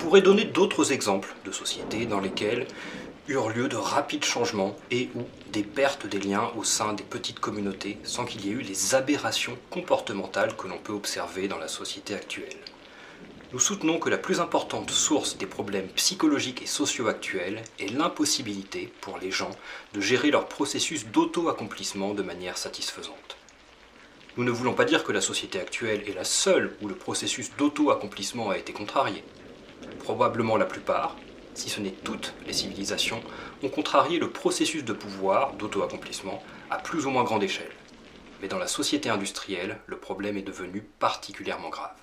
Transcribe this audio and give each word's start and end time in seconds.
pourrait 0.00 0.22
donner 0.22 0.46
d'autres 0.46 0.92
exemples 0.92 1.34
de 1.44 1.52
sociétés 1.52 2.06
dans 2.06 2.20
lesquelles 2.20 2.66
eurent 3.28 3.50
lieu 3.50 3.68
de 3.68 3.76
rapides 3.76 4.24
changements 4.24 4.74
et 4.90 5.10
ou 5.14 5.20
des 5.52 5.62
pertes 5.62 6.06
des 6.06 6.18
liens 6.18 6.50
au 6.56 6.64
sein 6.64 6.94
des 6.94 7.04
petites 7.04 7.38
communautés 7.38 7.98
sans 8.02 8.24
qu'il 8.24 8.44
y 8.44 8.48
ait 8.48 8.54
eu 8.54 8.62
les 8.62 8.94
aberrations 8.94 9.58
comportementales 9.68 10.56
que 10.56 10.68
l'on 10.68 10.78
peut 10.78 10.94
observer 10.94 11.48
dans 11.48 11.58
la 11.58 11.68
société 11.68 12.14
actuelle. 12.14 12.56
Nous 13.52 13.58
soutenons 13.58 13.98
que 13.98 14.08
la 14.08 14.16
plus 14.16 14.40
importante 14.40 14.90
source 14.90 15.36
des 15.36 15.46
problèmes 15.46 15.88
psychologiques 15.88 16.62
et 16.62 16.66
sociaux 16.66 17.08
actuels 17.08 17.62
est 17.78 17.92
l'impossibilité 17.92 18.90
pour 19.02 19.18
les 19.18 19.30
gens 19.30 19.50
de 19.92 20.00
gérer 20.00 20.30
leur 20.30 20.48
processus 20.48 21.06
d'auto-accomplissement 21.08 22.14
de 22.14 22.22
manière 22.22 22.56
satisfaisante. 22.56 23.36
Nous 24.38 24.44
ne 24.44 24.50
voulons 24.50 24.74
pas 24.74 24.86
dire 24.86 25.04
que 25.04 25.12
la 25.12 25.20
société 25.20 25.60
actuelle 25.60 26.04
est 26.08 26.14
la 26.14 26.24
seule 26.24 26.74
où 26.80 26.88
le 26.88 26.94
processus 26.94 27.50
d'auto-accomplissement 27.58 28.48
a 28.48 28.56
été 28.56 28.72
contrarié. 28.72 29.22
Probablement 30.00 30.56
la 30.56 30.64
plupart, 30.64 31.16
si 31.54 31.68
ce 31.68 31.80
n'est 31.80 31.90
toutes 31.90 32.34
les 32.46 32.52
civilisations, 32.52 33.22
ont 33.62 33.68
contrarié 33.68 34.18
le 34.18 34.30
processus 34.30 34.84
de 34.84 34.92
pouvoir, 34.92 35.52
d'auto-accomplissement, 35.54 36.42
à 36.70 36.78
plus 36.78 37.06
ou 37.06 37.10
moins 37.10 37.24
grande 37.24 37.42
échelle. 37.42 37.72
Mais 38.40 38.48
dans 38.48 38.58
la 38.58 38.66
société 38.66 39.10
industrielle, 39.10 39.78
le 39.86 39.98
problème 39.98 40.36
est 40.36 40.42
devenu 40.42 40.80
particulièrement 40.80 41.68
grave. 41.68 41.96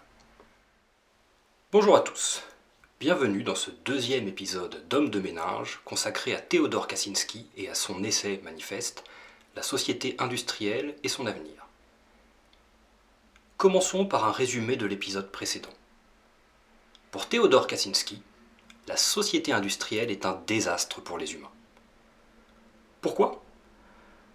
Bonjour 1.71 1.95
à 1.95 2.01
tous. 2.01 2.43
Bienvenue 2.99 3.43
dans 3.43 3.55
ce 3.55 3.69
deuxième 3.85 4.27
épisode 4.27 4.83
d'Homme 4.89 5.09
de 5.09 5.19
ménage 5.19 5.81
consacré 5.85 6.33
à 6.33 6.39
Théodore 6.39 6.87
Kaczynski 6.87 7.47
et 7.55 7.69
à 7.69 7.75
son 7.75 8.03
essai 8.03 8.41
manifeste 8.43 9.03
La 9.55 9.61
société 9.61 10.15
industrielle 10.17 10.95
et 11.03 11.07
son 11.07 11.27
avenir. 11.27 11.67
Commençons 13.57 14.05
par 14.05 14.25
un 14.25 14.31
résumé 14.31 14.77
de 14.77 14.85
l'épisode 14.85 15.31
précédent. 15.31 15.76
Pour 17.11 17.27
Théodore 17.27 17.67
Kaczynski, 17.67 18.21
la 18.87 18.97
société 18.97 19.51
industrielle 19.51 20.11
est 20.11 20.25
un 20.25 20.41
désastre 20.47 21.01
pour 21.01 21.17
les 21.17 21.33
humains. 21.33 21.51
Pourquoi? 23.01 23.43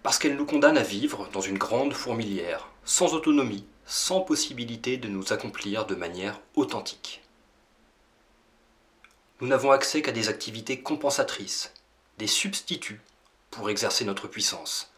Parce 0.01 0.19
qu'elle 0.19 0.35
nous 0.35 0.45
condamne 0.45 0.77
à 0.77 0.83
vivre 0.83 1.29
dans 1.31 1.41
une 1.41 1.57
grande 1.57 1.93
fourmilière, 1.93 2.69
sans 2.83 3.13
autonomie, 3.13 3.65
sans 3.85 4.21
possibilité 4.21 4.97
de 4.97 5.07
nous 5.07 5.33
accomplir 5.33 5.85
de 5.85 5.95
manière 5.95 6.39
authentique 6.55 7.23
nous 9.43 9.49
n'avons 9.49 9.71
accès 9.71 10.01
qu'à 10.01 10.13
des 10.13 10.29
activités 10.29 10.81
compensatrices, 10.81 11.73
des 12.17 12.27
substituts 12.27 13.01
pour 13.51 13.69
exercer 13.69 14.05
notre 14.05 14.29
puissance, 14.29 14.93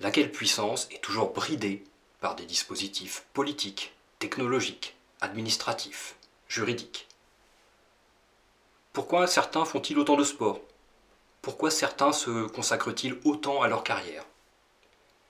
laquelle 0.00 0.30
puissance 0.30 0.86
est 0.90 1.02
toujours 1.02 1.32
bridée 1.32 1.82
par 2.20 2.36
des 2.36 2.44
dispositifs 2.44 3.24
politiques, 3.32 3.94
technologiques, 4.18 4.96
administratifs, 5.22 6.16
juridiques. 6.46 7.05
Pourquoi 8.96 9.26
certains 9.26 9.66
font-ils 9.66 9.98
autant 9.98 10.16
de 10.16 10.24
sport? 10.24 10.58
Pourquoi 11.42 11.70
certains 11.70 12.12
se 12.12 12.46
consacrent-ils 12.46 13.18
autant 13.24 13.60
à 13.60 13.68
leur 13.68 13.84
carrière? 13.84 14.24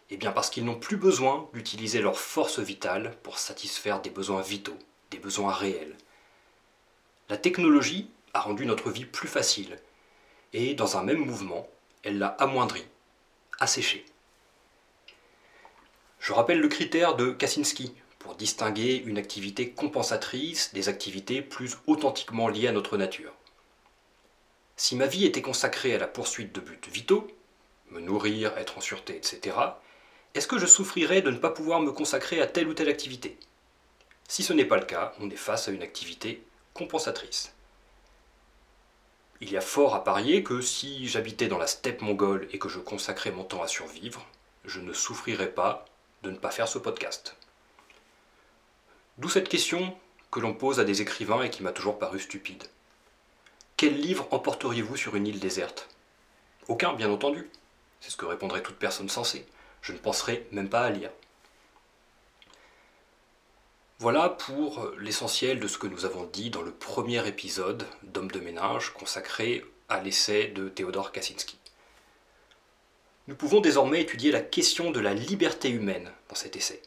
Eh 0.09 0.17
bien 0.17 0.31
parce 0.31 0.51
qu'ils 0.51 0.65
n'ont 0.65 0.79
plus 0.79 0.97
besoin 0.97 1.51
d'utiliser 1.53 2.01
leur 2.01 2.17
force 2.17 2.61
vitale 2.61 3.17
pour 3.25 3.41
satisfaire 3.41 4.01
des 4.01 4.11
besoins 4.11 4.41
vitaux, 4.41 4.79
des 5.11 5.19
besoins 5.19 5.53
réels. 5.53 5.97
La 7.29 7.37
technologie 7.37 8.09
a 8.35 8.41
rendu 8.41 8.67
notre 8.67 8.93
vie 8.93 9.05
plus 9.05 9.27
facile, 9.27 9.81
et 10.53 10.75
dans 10.75 10.97
un 10.97 11.03
même 11.03 11.27
mouvement, 11.27 11.67
elle 12.05 12.21
l'a 12.21 12.37
amoindrie, 12.39 12.87
asséchée. 13.59 14.07
Je 16.21 16.33
rappelle 16.33 16.61
le 16.61 16.69
critère 16.69 17.17
de 17.17 17.33
Kaczynski 17.33 17.97
pour 18.21 18.37
distinguer 18.37 18.95
une 18.95 19.19
activité 19.19 19.71
compensatrice 19.71 20.73
des 20.73 20.89
activités 20.89 21.43
plus 21.43 21.79
authentiquement 21.89 22.47
liées 22.47 22.69
à 22.69 22.73
notre 22.73 22.97
nature. 22.97 23.33
Si 24.77 24.95
ma 24.95 25.07
vie 25.07 25.25
était 25.25 25.43
consacrée 25.43 25.95
à 25.95 25.99
la 25.99 26.07
poursuite 26.07 26.55
de 26.55 26.61
buts 26.61 26.79
vitaux, 26.89 27.27
me 27.91 28.01
nourrir, 28.01 28.57
être 28.59 28.79
en 28.79 28.81
sûreté, 28.81 29.17
etc., 29.17 29.57
est-ce 30.35 30.47
que 30.47 30.59
je 30.59 30.67
souffrirais 30.67 31.23
de 31.23 31.31
ne 31.31 31.39
pas 31.39 31.51
pouvoir 31.51 31.81
me 31.81 31.93
consacrer 31.93 32.43
à 32.43 32.47
telle 32.47 32.69
ou 32.69 32.75
telle 32.75 32.91
activité? 32.91 33.39
Si 34.29 34.43
ce 34.43 34.53
n'est 34.53 34.67
pas 34.67 34.77
le 34.77 34.85
cas, 34.85 35.15
on 35.19 35.31
est 35.31 35.37
face 35.37 35.69
à 35.69 35.71
une 35.71 35.83
activité 35.83 36.43
compensatrice. 36.75 37.55
Il 39.41 39.51
y 39.51 39.57
a 39.57 39.63
fort 39.63 39.95
à 39.95 40.05
parier 40.05 40.43
que 40.43 40.61
si 40.61 41.09
j'habitais 41.09 41.49
dans 41.49 41.59
la 41.59 41.67
steppe 41.67 42.03
mongole 42.03 42.49
et 42.53 42.59
que 42.59 42.69
je 42.69 42.79
consacrais 42.79 43.31
mon 43.31 43.45
temps 43.45 43.63
à 43.63 43.69
survivre, 43.69 44.27
je 44.67 44.81
ne 44.81 44.93
souffrirais 44.93 45.53
pas 45.53 45.87
de 46.23 46.31
ne 46.31 46.37
pas 46.37 46.51
faire 46.51 46.69
ce 46.69 46.79
podcast. 46.79 47.37
D'où 49.17 49.29
cette 49.31 49.49
question 49.49 49.97
que 50.31 50.41
l'on 50.41 50.53
pose 50.53 50.81
à 50.81 50.85
des 50.85 51.01
écrivains 51.01 51.43
et 51.43 51.51
qui 51.51 51.63
m'a 51.63 51.73
toujours 51.73 51.99
paru 51.99 52.21
stupide. 52.21 52.65
Quel 53.77 54.01
livre 54.01 54.27
emporteriez-vous 54.31 54.97
sur 54.97 55.17
une 55.17 55.27
île 55.27 55.39
déserte? 55.39 55.89
Aucun, 56.67 56.95
bien 56.95 57.11
entendu. 57.11 57.51
C'est 58.01 58.11
ce 58.11 58.17
que 58.17 58.25
répondrait 58.25 58.63
toute 58.63 58.79
personne 58.79 59.11
sensée. 59.11 59.47
Je 59.83 59.93
ne 59.93 59.99
penserais 59.99 60.47
même 60.51 60.71
pas 60.71 60.85
à 60.85 60.91
lire. 60.91 61.11
Voilà 63.99 64.31
pour 64.31 64.91
l'essentiel 64.99 65.61
de 65.61 65.69
ce 65.69 65.77
que 65.77 65.87
nous 65.87 66.07
avons 66.07 66.25
dit 66.25 66.49
dans 66.51 66.63
le 66.63 66.71
premier 66.71 67.27
épisode 67.29 67.87
d'Homme 68.03 68.31
de 68.31 68.41
ménage 68.41 68.95
consacré 68.95 69.63
à 69.89 70.03
l'essai 70.03 70.49
de 70.49 70.69
Théodore 70.69 71.13
Kaczynski. 71.13 71.59
Nous 73.27 73.37
pouvons 73.37 73.61
désormais 73.61 74.01
étudier 74.01 74.31
la 74.31 74.41
question 74.41 74.91
de 74.91 75.01
la 75.01 75.13
liberté 75.13 75.69
humaine 75.69 76.11
dans 76.29 76.35
cet 76.35 76.57
essai. 76.57 76.81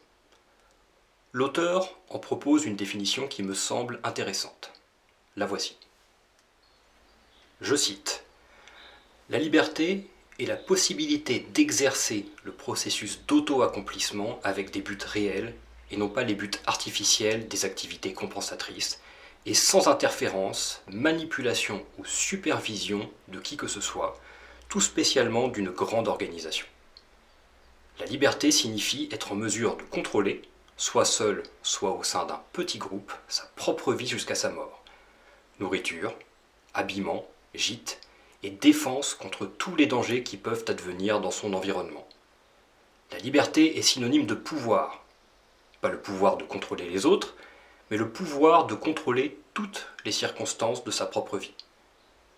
L'auteur 1.34 2.00
en 2.10 2.18
propose 2.18 2.66
une 2.66 2.76
définition 2.76 3.28
qui 3.28 3.44
me 3.44 3.54
semble 3.54 4.00
intéressante. 4.04 4.72
La 5.36 5.46
voici. 5.46 5.79
Je 7.62 7.76
cite 7.76 8.24
La 9.30 9.38
liberté 9.38 10.08
est 10.40 10.46
la 10.46 10.56
possibilité 10.56 11.46
d'exercer 11.54 12.26
le 12.46 12.54
processus 12.54 13.20
d'auto-accomplissement 13.28 14.40
avec 14.44 14.72
des 14.72 14.80
buts 14.80 14.98
réels 15.06 15.54
et 15.92 15.98
non 15.98 16.08
pas 16.08 16.24
les 16.24 16.36
buts 16.36 16.52
artificiels 16.68 17.50
des 17.50 17.66
activités 17.66 18.14
compensatrices, 18.14 19.02
et 19.46 19.54
sans 19.54 19.90
interférence, 19.90 20.82
manipulation 20.88 21.86
ou 21.98 22.06
supervision 22.06 23.10
de 23.28 23.40
qui 23.40 23.58
que 23.58 23.68
ce 23.68 23.82
soit, 23.82 24.18
tout 24.70 24.82
spécialement 24.82 25.50
d'une 25.50 25.72
grande 25.72 26.08
organisation. 26.08 26.66
La 28.00 28.06
liberté 28.06 28.52
signifie 28.52 29.10
être 29.12 29.34
en 29.34 29.36
mesure 29.36 29.76
de 29.76 29.84
contrôler, 29.84 30.44
soit 30.78 31.06
seul, 31.06 31.44
soit 31.62 31.92
au 31.92 32.04
sein 32.04 32.26
d'un 32.26 32.42
petit 32.54 32.78
groupe, 32.78 33.12
sa 33.28 33.44
propre 33.58 33.94
vie 33.94 34.08
jusqu'à 34.08 34.36
sa 34.36 34.50
mort. 34.50 34.84
Nourriture, 35.60 36.14
habillement, 36.74 37.28
gîte 37.54 38.00
et 38.44 38.50
défense 38.50 39.14
contre 39.14 39.46
tous 39.46 39.76
les 39.76 39.86
dangers 39.86 40.24
qui 40.24 40.38
peuvent 40.38 40.66
advenir 40.68 41.20
dans 41.20 41.32
son 41.32 41.54
environnement. 41.54 42.08
La 43.12 43.18
liberté 43.18 43.78
est 43.78 43.82
synonyme 43.82 44.26
de 44.26 44.36
pouvoir, 44.36 45.04
pas 45.82 45.90
le 45.90 46.00
pouvoir 46.00 46.38
de 46.38 46.44
contrôler 46.44 46.90
les 46.90 47.06
autres, 47.06 47.36
mais 47.90 47.98
le 47.98 48.10
pouvoir 48.10 48.68
de 48.68 48.76
contrôler 48.76 49.38
toutes 49.54 49.88
les 50.06 50.12
circonstances 50.12 50.84
de 50.84 50.92
sa 50.92 51.06
propre 51.06 51.38
vie. 51.38 51.54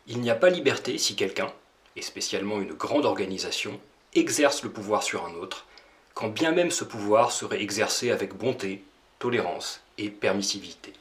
Il 0.08 0.22
n'y 0.22 0.30
a 0.30 0.36
pas 0.36 0.50
liberté 0.50 0.98
si 0.98 1.16
quelqu'un, 1.16 1.52
et 1.96 2.02
spécialement 2.02 2.60
une 2.62 2.74
grande 2.74 3.06
organisation, 3.06 3.80
exerce 4.14 4.64
le 4.64 4.72
pouvoir 4.72 5.04
sur 5.04 5.26
un 5.26 5.36
autre, 5.36 5.66
quand 6.14 6.30
bien 6.30 6.52
même 6.52 6.72
ce 6.72 6.84
pouvoir 6.84 7.32
serait 7.32 7.62
exercé 7.62 8.12
avec 8.12 8.34
bonté, 8.34 8.84
tolérance 9.20 9.82
et 9.98 10.10
permissivité. 10.10 10.94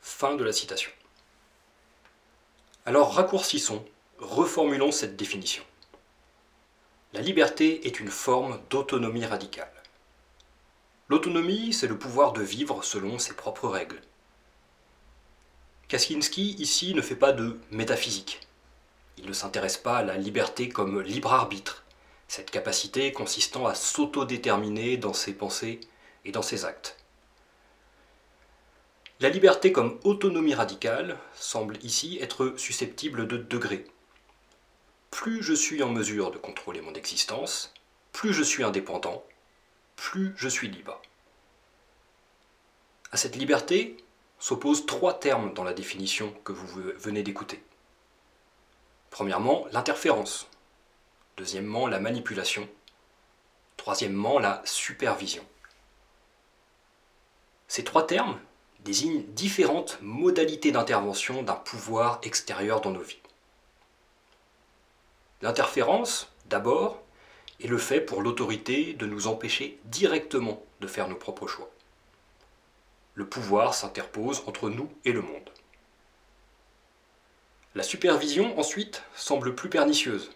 Fin 0.00 0.36
de 0.36 0.44
la 0.44 0.52
citation. 0.52 0.90
Alors 2.88 3.14
raccourcissons, 3.14 3.84
reformulons 4.20 4.92
cette 4.92 5.16
définition. 5.16 5.64
La 7.14 7.20
liberté 7.20 7.84
est 7.84 7.98
une 7.98 8.10
forme 8.10 8.60
d'autonomie 8.70 9.26
radicale. 9.26 9.72
L'autonomie, 11.08 11.72
c'est 11.72 11.88
le 11.88 11.98
pouvoir 11.98 12.32
de 12.32 12.42
vivre 12.42 12.84
selon 12.84 13.18
ses 13.18 13.34
propres 13.34 13.66
règles. 13.66 14.00
Kaczynski, 15.88 16.54
ici, 16.60 16.94
ne 16.94 17.02
fait 17.02 17.16
pas 17.16 17.32
de 17.32 17.58
métaphysique. 17.72 18.46
Il 19.18 19.26
ne 19.26 19.32
s'intéresse 19.32 19.78
pas 19.78 19.96
à 19.96 20.04
la 20.04 20.16
liberté 20.16 20.68
comme 20.68 21.00
libre 21.00 21.32
arbitre, 21.32 21.82
cette 22.28 22.52
capacité 22.52 23.10
consistant 23.10 23.66
à 23.66 23.74
s'autodéterminer 23.74 24.96
dans 24.96 25.12
ses 25.12 25.32
pensées 25.32 25.80
et 26.24 26.30
dans 26.30 26.42
ses 26.42 26.64
actes. 26.64 26.96
La 29.18 29.30
liberté 29.30 29.72
comme 29.72 29.98
autonomie 30.04 30.52
radicale 30.52 31.18
semble 31.32 31.78
ici 31.82 32.18
être 32.20 32.52
susceptible 32.58 33.26
de 33.26 33.38
degrés. 33.38 33.86
Plus 35.10 35.42
je 35.42 35.54
suis 35.54 35.82
en 35.82 35.88
mesure 35.88 36.30
de 36.30 36.36
contrôler 36.36 36.82
mon 36.82 36.92
existence, 36.92 37.72
plus 38.12 38.34
je 38.34 38.42
suis 38.42 38.62
indépendant, 38.62 39.24
plus 39.96 40.34
je 40.36 40.48
suis 40.48 40.68
libre. 40.68 41.00
À 43.10 43.16
cette 43.16 43.36
liberté 43.36 43.96
s'opposent 44.38 44.84
trois 44.84 45.18
termes 45.18 45.54
dans 45.54 45.64
la 45.64 45.72
définition 45.72 46.34
que 46.44 46.52
vous 46.52 46.66
venez 46.98 47.22
d'écouter. 47.22 47.62
Premièrement, 49.08 49.66
l'interférence. 49.72 50.46
Deuxièmement, 51.38 51.86
la 51.86 52.00
manipulation. 52.00 52.68
Troisièmement, 53.78 54.38
la 54.38 54.60
supervision. 54.66 55.44
Ces 57.66 57.82
trois 57.82 58.06
termes 58.06 58.38
désigne 58.86 59.24
différentes 59.34 59.98
modalités 60.00 60.70
d'intervention 60.70 61.42
d'un 61.42 61.56
pouvoir 61.56 62.20
extérieur 62.22 62.80
dans 62.80 62.92
nos 62.92 63.02
vies. 63.02 63.18
L'interférence, 65.42 66.32
d'abord, 66.46 67.02
est 67.60 67.66
le 67.66 67.78
fait 67.78 68.00
pour 68.00 68.22
l'autorité 68.22 68.92
de 68.92 69.04
nous 69.04 69.26
empêcher 69.26 69.80
directement 69.86 70.62
de 70.80 70.86
faire 70.86 71.08
nos 71.08 71.16
propres 71.16 71.48
choix. 71.48 71.68
Le 73.14 73.26
pouvoir 73.26 73.74
s'interpose 73.74 74.44
entre 74.46 74.70
nous 74.70 74.88
et 75.04 75.12
le 75.12 75.20
monde. 75.20 75.50
La 77.74 77.82
supervision, 77.82 78.56
ensuite, 78.56 79.02
semble 79.16 79.56
plus 79.56 79.68
pernicieuse. 79.68 80.30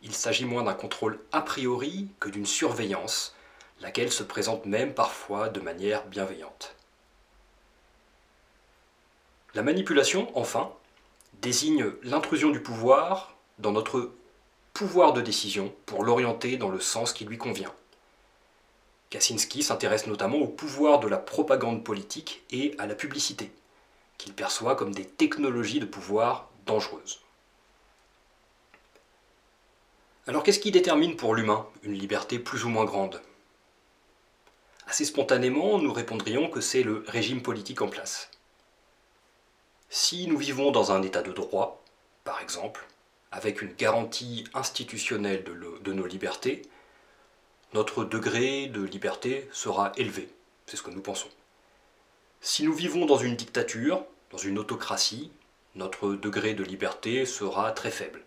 Il 0.00 0.14
s'agit 0.14 0.46
moins 0.46 0.62
d'un 0.62 0.74
contrôle 0.74 1.20
a 1.32 1.42
priori 1.42 2.08
que 2.18 2.30
d'une 2.30 2.46
surveillance, 2.46 3.34
laquelle 3.80 4.10
se 4.10 4.22
présente 4.22 4.64
même 4.64 4.94
parfois 4.94 5.50
de 5.50 5.60
manière 5.60 6.06
bienveillante. 6.06 6.77
La 9.54 9.62
manipulation, 9.62 10.30
enfin, 10.34 10.72
désigne 11.40 11.92
l'intrusion 12.02 12.50
du 12.50 12.60
pouvoir 12.60 13.36
dans 13.58 13.72
notre 13.72 14.12
pouvoir 14.74 15.12
de 15.12 15.20
décision 15.20 15.74
pour 15.86 16.04
l'orienter 16.04 16.56
dans 16.56 16.68
le 16.68 16.80
sens 16.80 17.12
qui 17.12 17.24
lui 17.24 17.38
convient. 17.38 17.72
Kaczynski 19.10 19.62
s'intéresse 19.62 20.06
notamment 20.06 20.36
au 20.36 20.46
pouvoir 20.46 21.00
de 21.00 21.08
la 21.08 21.16
propagande 21.16 21.82
politique 21.82 22.44
et 22.50 22.74
à 22.78 22.86
la 22.86 22.94
publicité, 22.94 23.50
qu'il 24.18 24.34
perçoit 24.34 24.76
comme 24.76 24.94
des 24.94 25.06
technologies 25.06 25.80
de 25.80 25.86
pouvoir 25.86 26.50
dangereuses. 26.66 27.20
Alors 30.26 30.42
qu'est-ce 30.42 30.60
qui 30.60 30.70
détermine 30.70 31.16
pour 31.16 31.34
l'humain 31.34 31.66
une 31.82 31.94
liberté 31.94 32.38
plus 32.38 32.64
ou 32.64 32.68
moins 32.68 32.84
grande? 32.84 33.22
Assez 34.86 35.06
spontanément, 35.06 35.78
nous 35.78 35.92
répondrions 35.92 36.50
que 36.50 36.60
c'est 36.60 36.82
le 36.82 37.02
régime 37.08 37.42
politique 37.42 37.80
en 37.80 37.88
place. 37.88 38.30
Si 39.90 40.26
nous 40.26 40.36
vivons 40.36 40.70
dans 40.70 40.92
un 40.92 41.02
état 41.02 41.22
de 41.22 41.32
droit, 41.32 41.82
par 42.24 42.40
exemple, 42.40 42.86
avec 43.30 43.62
une 43.62 43.72
garantie 43.72 44.44
institutionnelle 44.52 45.44
de, 45.44 45.92
nos 45.92 46.06
libertés, 46.06 46.62
notre 47.72 48.04
degré 48.04 48.66
de 48.66 48.82
liberté 48.82 49.48
sera 49.52 49.92
élevé. 49.96 50.28
C'est 50.66 50.76
ce 50.76 50.82
que 50.82 50.90
nous 50.90 51.00
pensons. 51.00 51.28
Si 52.40 52.64
nous 52.64 52.74
vivons 52.74 53.06
dans 53.06 53.16
une 53.16 53.36
dictature, 53.36 54.04
dans 54.30 54.38
une 54.38 54.58
autocratie, 54.58 55.30
notre 55.74 56.12
degré 56.12 56.54
de 56.54 56.64
liberté 56.64 57.24
sera 57.24 57.72
très 57.72 57.90
faible. 57.90 58.22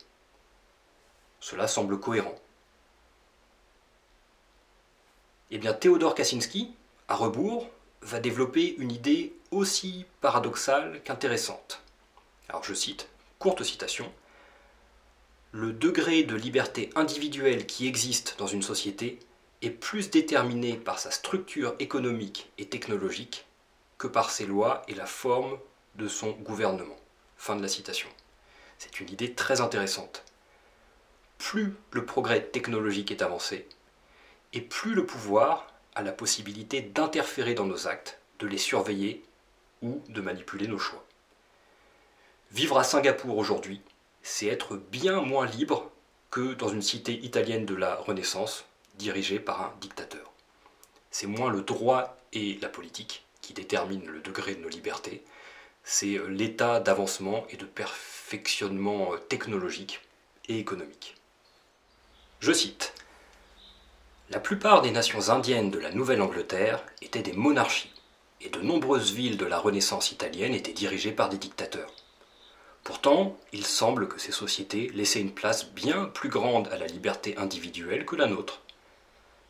Cela 1.39 1.67
semble 1.67 1.99
cohérent. 1.99 2.35
Eh 5.51 5.57
bien, 5.57 5.73
Théodore 5.73 6.15
Kaczynski, 6.15 6.73
à 7.07 7.15
rebours, 7.15 7.69
va 8.01 8.19
développer 8.19 8.75
une 8.77 8.91
idée 8.91 9.33
aussi 9.51 10.05
paradoxale 10.21 11.01
qu'intéressante. 11.03 11.81
Alors 12.49 12.63
je 12.63 12.73
cite, 12.73 13.07
courte 13.39 13.63
citation, 13.63 14.11
Le 15.51 15.73
degré 15.73 16.23
de 16.23 16.35
liberté 16.35 16.89
individuelle 16.95 17.65
qui 17.65 17.87
existe 17.87 18.35
dans 18.39 18.47
une 18.47 18.61
société 18.61 19.19
est 19.61 19.69
plus 19.69 20.09
déterminé 20.09 20.77
par 20.77 20.97
sa 20.97 21.11
structure 21.11 21.75
économique 21.79 22.49
et 22.57 22.67
technologique 22.67 23.45
que 23.97 24.07
par 24.07 24.31
ses 24.31 24.45
lois 24.45 24.81
et 24.87 24.95
la 24.95 25.05
forme 25.05 25.59
de 25.95 26.07
son 26.07 26.31
gouvernement. 26.31 26.97
Fin 27.37 27.55
de 27.55 27.61
la 27.61 27.67
citation. 27.67 28.07
C'est 28.77 28.99
une 28.99 29.09
idée 29.09 29.33
très 29.33 29.61
intéressante. 29.61 30.23
Plus 31.37 31.75
le 31.91 32.05
progrès 32.05 32.41
technologique 32.41 33.11
est 33.11 33.21
avancé, 33.21 33.67
et 34.53 34.61
plus 34.61 34.93
le 34.93 35.05
pouvoir 35.05 35.67
a 35.95 36.01
la 36.01 36.11
possibilité 36.11 36.81
d'interférer 36.81 37.53
dans 37.53 37.65
nos 37.65 37.87
actes, 37.87 38.19
de 38.39 38.47
les 38.47 38.57
surveiller 38.57 39.23
ou 39.81 40.01
de 40.09 40.21
manipuler 40.21 40.67
nos 40.67 40.77
choix. 40.77 41.03
Vivre 42.51 42.77
à 42.77 42.83
Singapour 42.83 43.37
aujourd'hui, 43.37 43.81
c'est 44.23 44.47
être 44.47 44.75
bien 44.75 45.21
moins 45.21 45.45
libre 45.45 45.91
que 46.29 46.53
dans 46.53 46.69
une 46.69 46.81
cité 46.81 47.13
italienne 47.13 47.65
de 47.65 47.75
la 47.75 47.95
Renaissance 47.95 48.65
dirigée 48.95 49.39
par 49.39 49.61
un 49.61 49.73
dictateur. 49.81 50.31
C'est 51.11 51.27
moins 51.27 51.49
le 51.49 51.61
droit 51.61 52.17
et 52.33 52.57
la 52.61 52.69
politique 52.69 53.25
qui 53.41 53.53
déterminent 53.53 54.09
le 54.09 54.21
degré 54.21 54.55
de 54.55 54.61
nos 54.61 54.69
libertés, 54.69 55.23
c'est 55.83 56.19
l'état 56.29 56.79
d'avancement 56.79 57.45
et 57.49 57.57
de 57.57 57.65
perfectionnement 57.65 59.11
technologique 59.29 60.01
et 60.47 60.59
économique. 60.59 61.15
Je 62.39 62.51
cite 62.51 62.93
La 64.29 64.39
plupart 64.39 64.81
des 64.81 64.91
nations 64.91 65.29
indiennes 65.29 65.71
de 65.71 65.79
la 65.79 65.91
Nouvelle-Angleterre 65.91 66.83
étaient 67.01 67.23
des 67.23 67.33
monarchies, 67.33 67.93
et 68.43 68.49
de 68.49 68.61
nombreuses 68.61 69.11
villes 69.11 69.37
de 69.37 69.45
la 69.45 69.59
Renaissance 69.59 70.11
italienne 70.11 70.53
étaient 70.53 70.73
dirigées 70.73 71.11
par 71.11 71.29
des 71.29 71.37
dictateurs. 71.37 71.91
Pourtant, 72.83 73.37
il 73.53 73.65
semble 73.65 74.07
que 74.07 74.19
ces 74.19 74.31
sociétés 74.31 74.89
laissaient 74.93 75.21
une 75.21 75.33
place 75.33 75.67
bien 75.67 76.05
plus 76.05 76.29
grande 76.29 76.67
à 76.69 76.77
la 76.77 76.87
liberté 76.87 77.37
individuelle 77.37 78.05
que 78.05 78.15
la 78.15 78.27
nôtre. 78.27 78.61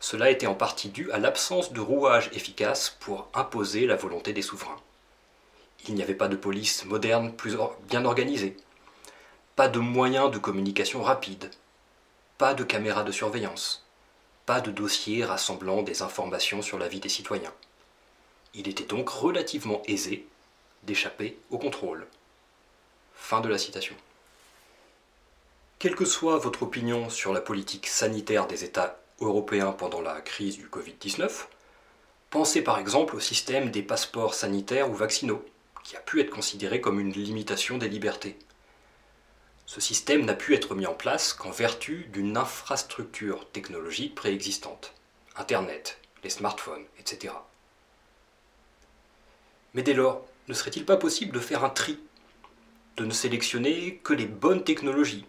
Cela 0.00 0.30
était 0.30 0.46
en 0.46 0.54
partie 0.54 0.88
dû 0.88 1.10
à 1.12 1.18
l'absence 1.18 1.72
de 1.72 1.80
rouage 1.80 2.28
efficace 2.34 2.96
pour 3.00 3.28
imposer 3.34 3.86
la 3.86 3.96
volonté 3.96 4.32
des 4.32 4.42
souverains. 4.42 4.80
Il 5.88 5.94
n'y 5.94 6.02
avait 6.02 6.14
pas 6.14 6.28
de 6.28 6.36
police 6.36 6.84
moderne 6.84 7.32
plus 7.32 7.56
bien 7.88 8.04
organisée, 8.04 8.56
pas 9.56 9.68
de 9.68 9.78
moyens 9.78 10.30
de 10.30 10.38
communication 10.38 11.02
rapides, 11.02 11.50
pas 12.36 12.54
de 12.54 12.64
caméras 12.64 13.04
de 13.04 13.12
surveillance, 13.12 13.86
pas 14.44 14.60
de 14.60 14.70
dossiers 14.70 15.24
rassemblant 15.24 15.82
des 15.82 16.02
informations 16.02 16.62
sur 16.62 16.78
la 16.78 16.88
vie 16.88 17.00
des 17.00 17.08
citoyens. 17.08 17.52
Il 18.54 18.68
était 18.68 18.84
donc 18.84 19.08
relativement 19.08 19.82
aisé 19.86 20.26
d'échapper 20.82 21.38
au 21.50 21.58
contrôle. 21.58 22.06
Fin 23.14 23.40
de 23.40 23.48
la 23.48 23.58
citation. 23.58 23.94
Quelle 25.78 25.94
que 25.96 26.04
soit 26.04 26.38
votre 26.38 26.62
opinion 26.62 27.10
sur 27.10 27.32
la 27.32 27.40
politique 27.40 27.86
sanitaire 27.86 28.46
des 28.46 28.64
États 28.64 29.00
européens 29.20 29.72
pendant 29.72 30.00
la 30.00 30.20
crise 30.20 30.58
du 30.58 30.68
Covid-19, 30.68 31.46
pensez 32.30 32.62
par 32.62 32.78
exemple 32.78 33.16
au 33.16 33.20
système 33.20 33.70
des 33.70 33.82
passeports 33.82 34.34
sanitaires 34.34 34.90
ou 34.90 34.94
vaccinaux, 34.94 35.44
qui 35.82 35.96
a 35.96 36.00
pu 36.00 36.20
être 36.20 36.30
considéré 36.30 36.80
comme 36.80 37.00
une 37.00 37.12
limitation 37.12 37.78
des 37.78 37.88
libertés. 37.88 38.38
Ce 39.66 39.80
système 39.80 40.24
n'a 40.24 40.34
pu 40.34 40.54
être 40.54 40.74
mis 40.74 40.86
en 40.86 40.94
place 40.94 41.32
qu'en 41.32 41.50
vertu 41.50 42.06
d'une 42.12 42.36
infrastructure 42.36 43.50
technologique 43.50 44.14
préexistante, 44.14 44.92
Internet, 45.36 45.98
les 46.22 46.30
smartphones, 46.30 46.84
etc. 46.98 47.32
Mais 49.74 49.82
dès 49.82 49.94
lors, 49.94 50.26
ne 50.48 50.54
serait-il 50.54 50.84
pas 50.84 50.96
possible 50.96 51.32
de 51.32 51.40
faire 51.40 51.64
un 51.64 51.70
tri, 51.70 51.98
de 52.96 53.04
ne 53.04 53.12
sélectionner 53.12 53.96
que 54.04 54.12
les 54.12 54.26
bonnes 54.26 54.64
technologies 54.64 55.24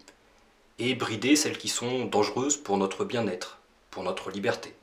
et 0.78 0.94
brider 0.94 1.36
celles 1.36 1.58
qui 1.58 1.68
sont 1.68 2.04
dangereuses 2.04 2.56
pour 2.56 2.76
notre 2.76 3.04
bien-être, 3.04 3.58
pour 3.90 4.02
notre 4.02 4.30
liberté? 4.30 4.74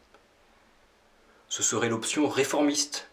Ce 1.49 1.63
serait 1.63 1.89
l'option 1.89 2.27
réformiste 2.29 3.09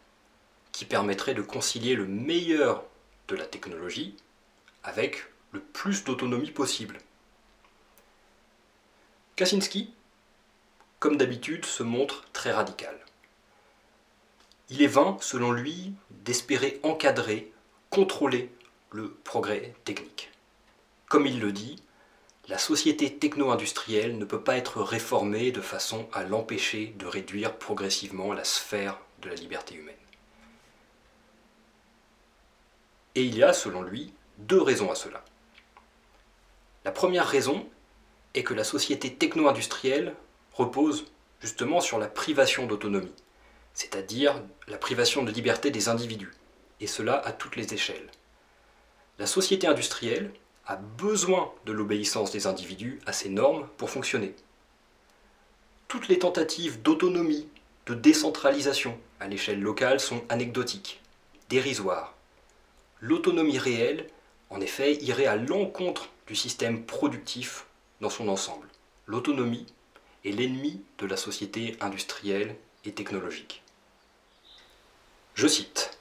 qui 0.73 0.85
permettrait 0.85 1.35
de 1.35 1.43
concilier 1.43 1.97
le 1.97 2.07
meilleur 2.07 2.85
de 3.27 3.35
la 3.35 3.47
technologie 3.47 4.17
avec 4.85 5.27
le 5.53 5.61
plus 5.61 6.05
d'autonomie 6.05 6.51
possible. 6.51 6.99
Kaczynski, 9.35 9.93
comme 10.99 11.17
d'habitude, 11.17 11.65
se 11.65 11.83
montre 11.83 12.25
très 12.33 12.53
radical. 12.53 12.97
Il 14.71 14.83
est 14.83 14.87
vain, 14.87 15.17
selon 15.21 15.51
lui, 15.53 15.93
d'espérer 16.11 16.79
encadrer, 16.83 17.53
contrôler 17.91 18.51
le 18.91 19.11
progrès 19.11 19.75
technique. 19.85 20.31
Comme 21.09 21.27
il 21.27 21.41
le 21.41 21.53
dit, 21.53 21.83
la 22.49 22.59
société 22.59 23.19
techno-industrielle 23.19 24.19
ne 24.19 24.25
peut 24.25 24.41
pas 24.43 24.57
être 24.57 24.83
réformée 24.83 25.53
de 25.53 25.61
façon 25.61 26.09
à 26.13 26.23
l'empêcher 26.23 26.95
de 26.99 27.07
réduire 27.07 27.57
progressivement 27.57 28.33
la 28.33 28.45
sphère 28.45 28.99
de 29.23 29.29
la 29.29 29.35
liberté 29.35 29.75
humaine. 29.75 29.95
Et 33.15 33.25
il 33.25 33.37
y 33.37 33.43
a, 33.43 33.53
selon 33.53 33.83
lui, 33.83 34.13
deux 34.39 34.61
raisons 34.61 34.91
à 34.91 34.95
cela. 34.95 35.25
La 36.85 36.93
première 36.93 37.27
raison 37.27 37.69
est 38.35 38.45
que 38.45 38.55
la 38.55 38.65
société 38.65 39.13
techno-industrielle 39.15 40.15
repose 40.53 41.07
justement 41.41 41.81
sur 41.81 41.99
la 41.99 42.07
privation 42.07 42.67
d'autonomie, 42.67 43.15
c'est-à-dire 43.79 44.43
la 44.67 44.77
privation 44.77 45.23
de 45.23 45.31
liberté 45.31 45.71
des 45.71 45.89
individus, 45.89 46.33
et 46.81 46.89
cela 46.89 47.15
à 47.15 47.31
toutes 47.31 47.55
les 47.55 47.75
échelles. 47.75 48.11
La 49.21 49.27
société 49.27 49.69
industrielle 49.69 50.33
a 50.67 50.75
besoin 50.75 51.53
de 51.65 51.71
l'obéissance 51.71 52.33
des 52.33 52.49
individus 52.49 52.99
à 53.07 53.13
ces 53.13 53.29
normes 53.29 53.69
pour 53.77 53.89
fonctionner. 53.91 54.35
Toutes 55.87 56.09
les 56.09 56.19
tentatives 56.19 56.83
d'autonomie, 56.83 57.47
de 57.87 57.95
décentralisation 57.95 58.99
à 59.21 59.29
l'échelle 59.29 59.61
locale 59.61 60.01
sont 60.01 60.25
anecdotiques, 60.29 61.01
dérisoires, 61.49 62.17
L'autonomie 63.01 63.59
réelle, 63.59 64.09
en 64.51 64.61
effet, 64.61 64.95
irait 64.97 65.27
à 65.27 65.37
l'encontre 65.37 66.09
du 66.27 66.35
système 66.35 66.85
productif 66.85 67.67
dans 68.01 68.11
son 68.11 68.27
ensemble. 68.27 68.67
L'autonomie 69.07 69.67
est 70.25 70.33
l'ennemi 70.33 70.83
de 70.99 71.07
la 71.07 71.17
société 71.17 71.77
industrielle 71.81 72.57
et 72.85 72.91
technologique. 72.91 73.63
Je 75.39 75.47
cite 75.47 75.97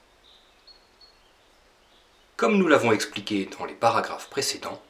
Comme 2.36 2.58
nous 2.58 2.66
l'avons 2.66 2.90
expliqué 2.90 3.48
dans 3.56 3.66
les 3.66 3.74
paragraphes 3.74 4.28
précédents, 4.28 4.82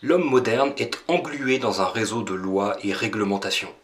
l'homme 0.00 0.24
moderne 0.24 0.72
est 0.78 0.98
englué 1.06 1.58
dans 1.58 1.82
un 1.82 1.84
réseau 1.84 2.22
de 2.22 2.32
lois 2.32 2.78
et 2.82 2.94
réglementations, 2.94 3.74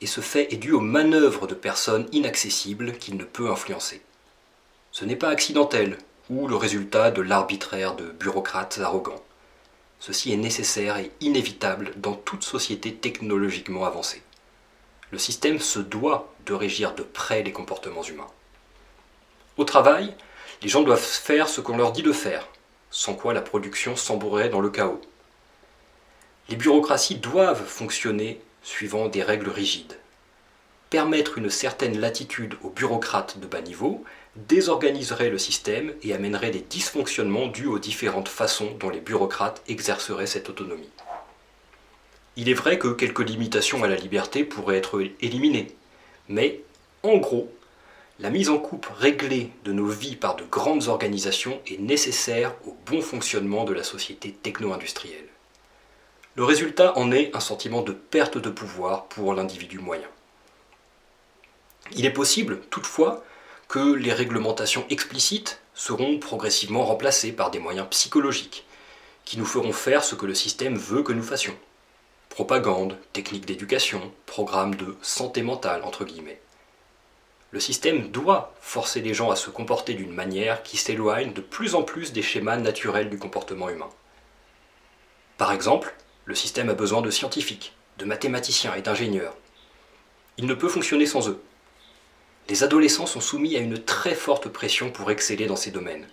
et 0.00 0.06
ce 0.06 0.22
fait 0.22 0.50
est 0.54 0.56
dû 0.56 0.72
aux 0.72 0.80
manœuvres 0.80 1.46
de 1.46 1.52
personnes 1.52 2.08
inaccessibles 2.10 2.96
qu'il 2.96 3.18
ne 3.18 3.24
peut 3.24 3.50
influencer. 3.50 4.00
Ce 4.92 5.04
n'est 5.04 5.14
pas 5.14 5.28
accidentel 5.28 5.98
ou 6.30 6.48
le 6.48 6.56
résultat 6.56 7.10
de 7.10 7.20
l'arbitraire 7.20 7.96
de 7.96 8.06
bureaucrates 8.06 8.78
arrogants. 8.78 9.22
Ceci 10.00 10.32
est 10.32 10.38
nécessaire 10.38 10.96
et 10.96 11.12
inévitable 11.20 11.92
dans 11.98 12.14
toute 12.14 12.44
société 12.44 12.94
technologiquement 12.94 13.84
avancée. 13.84 14.22
Le 15.10 15.18
système 15.18 15.58
se 15.58 15.80
doit 15.80 16.32
de 16.46 16.54
régir 16.54 16.94
de 16.94 17.02
près 17.02 17.42
les 17.42 17.52
comportements 17.52 18.04
humains. 18.04 18.30
Au 19.58 19.64
travail, 19.64 20.14
les 20.62 20.68
gens 20.68 20.82
doivent 20.82 21.00
faire 21.00 21.48
ce 21.48 21.60
qu'on 21.60 21.76
leur 21.76 21.90
dit 21.90 22.04
de 22.04 22.12
faire, 22.12 22.46
sans 22.92 23.14
quoi 23.14 23.34
la 23.34 23.42
production 23.42 23.96
s'embourerait 23.96 24.50
dans 24.50 24.60
le 24.60 24.70
chaos. 24.70 25.00
Les 26.48 26.54
bureaucraties 26.54 27.16
doivent 27.16 27.66
fonctionner 27.66 28.40
suivant 28.62 29.08
des 29.08 29.24
règles 29.24 29.50
rigides. 29.50 29.98
Permettre 30.90 31.38
une 31.38 31.50
certaine 31.50 31.98
latitude 31.98 32.56
aux 32.62 32.70
bureaucrates 32.70 33.40
de 33.40 33.48
bas 33.48 33.60
niveau 33.60 34.04
désorganiserait 34.36 35.28
le 35.28 35.38
système 35.38 35.92
et 36.04 36.14
amènerait 36.14 36.52
des 36.52 36.60
dysfonctionnements 36.60 37.48
dus 37.48 37.66
aux 37.66 37.80
différentes 37.80 38.28
façons 38.28 38.76
dont 38.78 38.90
les 38.90 39.00
bureaucrates 39.00 39.62
exerceraient 39.66 40.26
cette 40.28 40.48
autonomie. 40.48 40.88
Il 42.36 42.48
est 42.48 42.54
vrai 42.54 42.78
que 42.78 42.88
quelques 42.88 43.28
limitations 43.28 43.82
à 43.82 43.88
la 43.88 43.96
liberté 43.96 44.44
pourraient 44.44 44.78
être 44.78 45.02
éliminées, 45.20 45.74
mais, 46.28 46.60
en 47.02 47.16
gros, 47.16 47.52
la 48.20 48.30
mise 48.30 48.50
en 48.50 48.58
coupe 48.58 48.86
réglée 48.98 49.52
de 49.64 49.72
nos 49.72 49.86
vies 49.86 50.16
par 50.16 50.34
de 50.34 50.44
grandes 50.44 50.88
organisations 50.88 51.60
est 51.68 51.78
nécessaire 51.78 52.54
au 52.66 52.76
bon 52.86 53.00
fonctionnement 53.00 53.64
de 53.64 53.72
la 53.72 53.84
société 53.84 54.32
techno-industrielle. 54.32 55.28
Le 56.34 56.42
résultat 56.42 56.98
en 56.98 57.12
est 57.12 57.34
un 57.36 57.40
sentiment 57.40 57.82
de 57.82 57.92
perte 57.92 58.36
de 58.36 58.50
pouvoir 58.50 59.04
pour 59.04 59.34
l'individu 59.34 59.78
moyen. 59.78 60.08
Il 61.92 62.06
est 62.06 62.12
possible, 62.12 62.60
toutefois, 62.70 63.24
que 63.68 63.94
les 63.94 64.12
réglementations 64.12 64.84
explicites 64.90 65.60
seront 65.74 66.18
progressivement 66.18 66.84
remplacées 66.84 67.32
par 67.32 67.52
des 67.52 67.60
moyens 67.60 67.86
psychologiques, 67.90 68.66
qui 69.24 69.38
nous 69.38 69.44
feront 69.44 69.72
faire 69.72 70.02
ce 70.02 70.16
que 70.16 70.26
le 70.26 70.34
système 70.34 70.76
veut 70.76 71.04
que 71.04 71.12
nous 71.12 71.22
fassions. 71.22 71.56
Propagande, 72.30 72.96
techniques 73.12 73.46
d'éducation, 73.46 74.12
programmes 74.26 74.74
de 74.74 74.96
santé 75.02 75.42
mentale, 75.42 75.82
entre 75.84 76.04
guillemets 76.04 76.40
le 77.50 77.60
système 77.60 78.10
doit 78.10 78.54
forcer 78.60 79.00
les 79.00 79.14
gens 79.14 79.30
à 79.30 79.36
se 79.36 79.50
comporter 79.50 79.94
d'une 79.94 80.12
manière 80.12 80.62
qui 80.62 80.76
s'éloigne 80.76 81.32
de 81.32 81.40
plus 81.40 81.74
en 81.74 81.82
plus 81.82 82.12
des 82.12 82.22
schémas 82.22 82.56
naturels 82.56 83.08
du 83.08 83.18
comportement 83.18 83.70
humain. 83.70 83.88
Par 85.38 85.52
exemple, 85.52 85.94
le 86.26 86.34
système 86.34 86.68
a 86.68 86.74
besoin 86.74 87.00
de 87.00 87.10
scientifiques, 87.10 87.74
de 87.96 88.04
mathématiciens 88.04 88.74
et 88.74 88.82
d'ingénieurs. 88.82 89.34
Il 90.36 90.46
ne 90.46 90.54
peut 90.54 90.68
fonctionner 90.68 91.06
sans 91.06 91.28
eux. 91.28 91.42
Les 92.48 92.64
adolescents 92.64 93.06
sont 93.06 93.20
soumis 93.20 93.56
à 93.56 93.60
une 93.60 93.82
très 93.82 94.14
forte 94.14 94.48
pression 94.48 94.90
pour 94.90 95.10
exceller 95.10 95.46
dans 95.46 95.56
ces 95.56 95.70
domaines. 95.70 96.08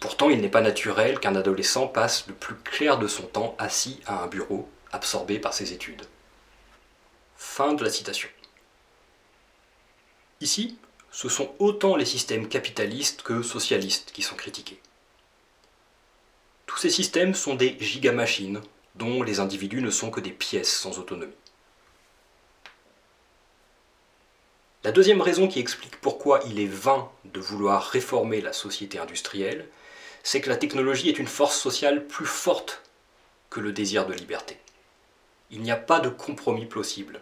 Pourtant, 0.00 0.30
il 0.30 0.40
n'est 0.40 0.48
pas 0.48 0.60
naturel 0.60 1.18
qu'un 1.18 1.36
adolescent 1.36 1.86
passe 1.86 2.26
le 2.26 2.34
plus 2.34 2.56
clair 2.56 2.98
de 2.98 3.06
son 3.06 3.22
temps 3.22 3.54
assis 3.58 4.00
à 4.06 4.22
un 4.22 4.26
bureau, 4.26 4.68
absorbé 4.90 5.38
par 5.38 5.54
ses 5.54 5.72
études. 5.72 6.02
Fin 7.36 7.72
de 7.72 7.84
la 7.84 7.90
citation. 7.90 8.28
Ici, 10.42 10.76
ce 11.12 11.28
sont 11.28 11.54
autant 11.60 11.94
les 11.94 12.04
systèmes 12.04 12.48
capitalistes 12.48 13.22
que 13.22 13.42
socialistes 13.42 14.10
qui 14.10 14.22
sont 14.22 14.34
critiqués. 14.34 14.80
Tous 16.66 16.76
ces 16.78 16.90
systèmes 16.90 17.32
sont 17.32 17.54
des 17.54 17.76
gigamachines 17.78 18.60
dont 18.96 19.22
les 19.22 19.38
individus 19.38 19.80
ne 19.80 19.90
sont 19.90 20.10
que 20.10 20.18
des 20.18 20.32
pièces 20.32 20.76
sans 20.76 20.98
autonomie. 20.98 21.32
La 24.82 24.90
deuxième 24.90 25.20
raison 25.20 25.46
qui 25.46 25.60
explique 25.60 26.00
pourquoi 26.00 26.40
il 26.48 26.58
est 26.58 26.66
vain 26.66 27.08
de 27.24 27.38
vouloir 27.38 27.84
réformer 27.84 28.40
la 28.40 28.52
société 28.52 28.98
industrielle, 28.98 29.68
c'est 30.24 30.40
que 30.40 30.50
la 30.50 30.56
technologie 30.56 31.08
est 31.08 31.20
une 31.20 31.28
force 31.28 31.56
sociale 31.56 32.04
plus 32.08 32.26
forte 32.26 32.82
que 33.48 33.60
le 33.60 33.70
désir 33.70 34.06
de 34.06 34.12
liberté. 34.12 34.58
Il 35.52 35.60
n'y 35.60 35.70
a 35.70 35.76
pas 35.76 36.00
de 36.00 36.08
compromis 36.08 36.66
possible. 36.66 37.20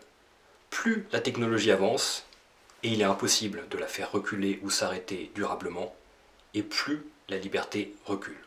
Plus 0.71 1.07
la 1.13 1.21
technologie 1.21 1.71
avance, 1.71 2.25
et 2.83 2.89
il 2.89 3.01
est 3.01 3.05
impossible 3.05 3.69
de 3.69 3.79
la 3.79 3.87
faire 3.87 4.13
reculer 4.13 4.61
ou 4.63 4.71
s'arrêter 4.71 5.31
durablement, 5.35 5.95
et 6.55 6.63
plus 6.63 7.05
la 7.29 7.39
liberté 7.39 7.95
recule. 8.05 8.43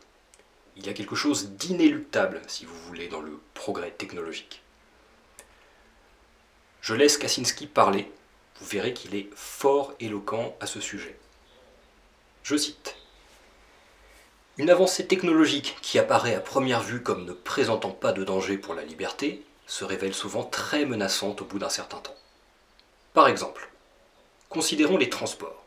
Il 0.76 0.86
y 0.86 0.90
a 0.90 0.94
quelque 0.94 1.16
chose 1.16 1.50
d'inéluctable, 1.52 2.42
si 2.48 2.66
vous 2.66 2.76
voulez, 2.88 3.08
dans 3.08 3.22
le 3.22 3.40
progrès 3.54 3.92
technologique. 3.92 4.62
Je 6.82 6.96
laisse 6.96 7.18
Kaczynski 7.18 7.68
parler, 7.68 8.12
vous 8.60 8.66
verrez 8.66 8.94
qu'il 8.94 9.16
est 9.16 9.30
fort 9.36 9.94
éloquent 10.00 10.56
à 10.60 10.68
ce 10.68 10.82
sujet. 10.82 11.18
Je 12.44 12.58
cite. 12.58 12.96
Une 14.58 14.70
avancée 14.70 15.08
technologique 15.08 15.78
qui 15.82 15.98
apparaît 15.98 16.36
à 16.36 16.40
première 16.40 16.82
vue 16.82 17.02
comme 17.02 17.26
ne 17.26 17.34
présentant 17.34 17.92
pas 17.92 18.12
de 18.12 18.24
danger 18.24 18.58
pour 18.58 18.74
la 18.74 18.84
liberté 18.84 19.44
se 19.66 19.86
révèle 19.86 20.14
souvent 20.14 20.44
très 20.44 20.86
menaçante 20.86 21.42
au 21.42 21.46
bout 21.46 21.58
d'un 21.58 21.70
certain 21.70 21.98
temps. 21.98 22.16
Par 23.14 23.28
exemple, 23.28 23.70
Considérons 24.54 24.98
les 24.98 25.10
transports. 25.10 25.66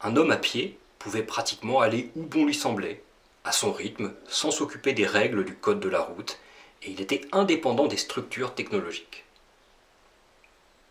Un 0.00 0.16
homme 0.16 0.32
à 0.32 0.36
pied 0.36 0.76
pouvait 0.98 1.22
pratiquement 1.22 1.80
aller 1.80 2.10
où 2.16 2.22
bon 2.22 2.44
lui 2.46 2.54
semblait, 2.54 3.04
à 3.44 3.52
son 3.52 3.72
rythme, 3.72 4.12
sans 4.26 4.50
s'occuper 4.50 4.92
des 4.92 5.06
règles 5.06 5.44
du 5.44 5.54
code 5.54 5.78
de 5.78 5.88
la 5.88 6.00
route, 6.00 6.40
et 6.82 6.90
il 6.90 7.00
était 7.00 7.20
indépendant 7.30 7.86
des 7.86 7.96
structures 7.96 8.56
technologiques. 8.56 9.24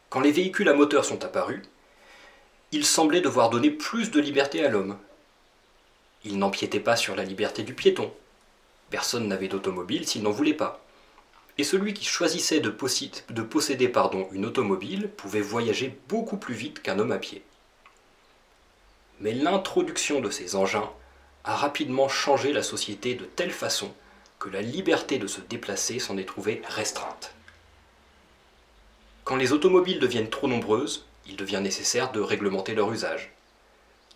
Quand 0.09 0.21
les 0.21 0.31
véhicules 0.31 0.69
à 0.69 0.73
moteur 0.73 1.03
sont 1.03 1.25
apparus, 1.25 1.63
il 2.71 2.85
semblait 2.85 3.19
devoir 3.19 3.49
donner 3.49 3.69
plus 3.69 4.09
de 4.09 4.21
liberté 4.21 4.63
à 4.63 4.69
l'homme. 4.69 4.97
Il 6.23 6.37
n'empiétait 6.37 6.79
pas 6.79 6.95
sur 6.95 7.17
la 7.17 7.25
liberté 7.25 7.63
du 7.63 7.73
piéton. 7.73 8.09
Personne 8.89 9.27
n'avait 9.27 9.49
d'automobile 9.49 10.07
s'il 10.07 10.23
n'en 10.23 10.31
voulait 10.31 10.53
pas 10.53 10.82
et 11.57 11.63
celui 11.63 11.93
qui 11.93 12.05
choisissait 12.05 12.59
de, 12.59 12.69
posséder 12.69 13.91
une 14.31 14.45
automobile 14.45 15.09
pouvait 15.09 15.41
voyager 15.41 15.97
beaucoup 16.09 16.37
plus 16.37 16.55
vite 16.55 16.81
qu'un 16.81 16.99
homme 16.99 17.11
à 17.11 17.19
pied. 17.19 17.43
Mais 19.19 19.33
l'introduction 19.33 20.19
de 20.19 20.29
ces 20.29 20.55
engins 20.55 20.89
a 21.43 21.55
rapidement 21.55 22.09
changé 22.09 22.53
la 22.53 22.63
société 22.63 23.15
de 23.15 23.25
telle 23.25 23.51
façon 23.51 23.93
que 24.39 24.49
la 24.49 24.61
liberté 24.61 25.19
de 25.19 25.27
se 25.27 25.41
déplacer 25.41 25.99
s'en 25.99 26.17
est 26.17 26.27
trouvée 26.27 26.61
restreinte. 26.67 27.33
Quand 29.23 29.35
les 29.35 29.53
automobiles 29.53 29.99
deviennent 29.99 30.29
trop 30.29 30.47
nombreuses, 30.47 31.05
il 31.27 31.37
devient 31.37 31.61
nécessaire 31.61 32.11
de 32.11 32.19
réglementer 32.19 32.73
leur 32.73 32.91
usage. 32.91 33.31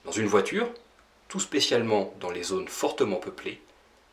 Dans 0.04 0.12
une 0.12 0.28
voiture, 0.28 0.70
tout 1.28 1.40
spécialement 1.40 2.14
dans 2.20 2.32
les 2.32 2.44
zones 2.44 2.68
fortement 2.68 3.18
peuplées, 3.18 3.62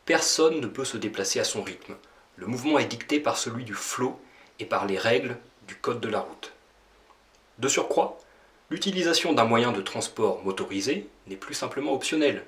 personne 0.04 0.60
ne 0.60 0.66
peut 0.66 0.84
se 0.84 0.96
déplacer 0.96 1.40
à 1.40 1.44
son 1.44 1.62
rythme, 1.62 1.96
le 2.36 2.46
mouvement 2.46 2.78
est 2.78 2.86
dicté 2.86 3.20
par 3.20 3.36
celui 3.36 3.64
du 3.64 3.74
flot 3.74 4.20
et 4.58 4.64
par 4.64 4.86
les 4.86 4.98
règles 4.98 5.36
du 5.68 5.76
code 5.76 6.00
de 6.00 6.08
la 6.08 6.20
route. 6.20 6.52
De 7.58 7.68
surcroît, 7.68 8.18
l'utilisation 8.70 9.32
d'un 9.32 9.44
moyen 9.44 9.72
de 9.72 9.80
transport 9.80 10.42
motorisé 10.42 11.08
n'est 11.26 11.36
plus 11.36 11.54
simplement 11.54 11.92
optionnelle. 11.92 12.44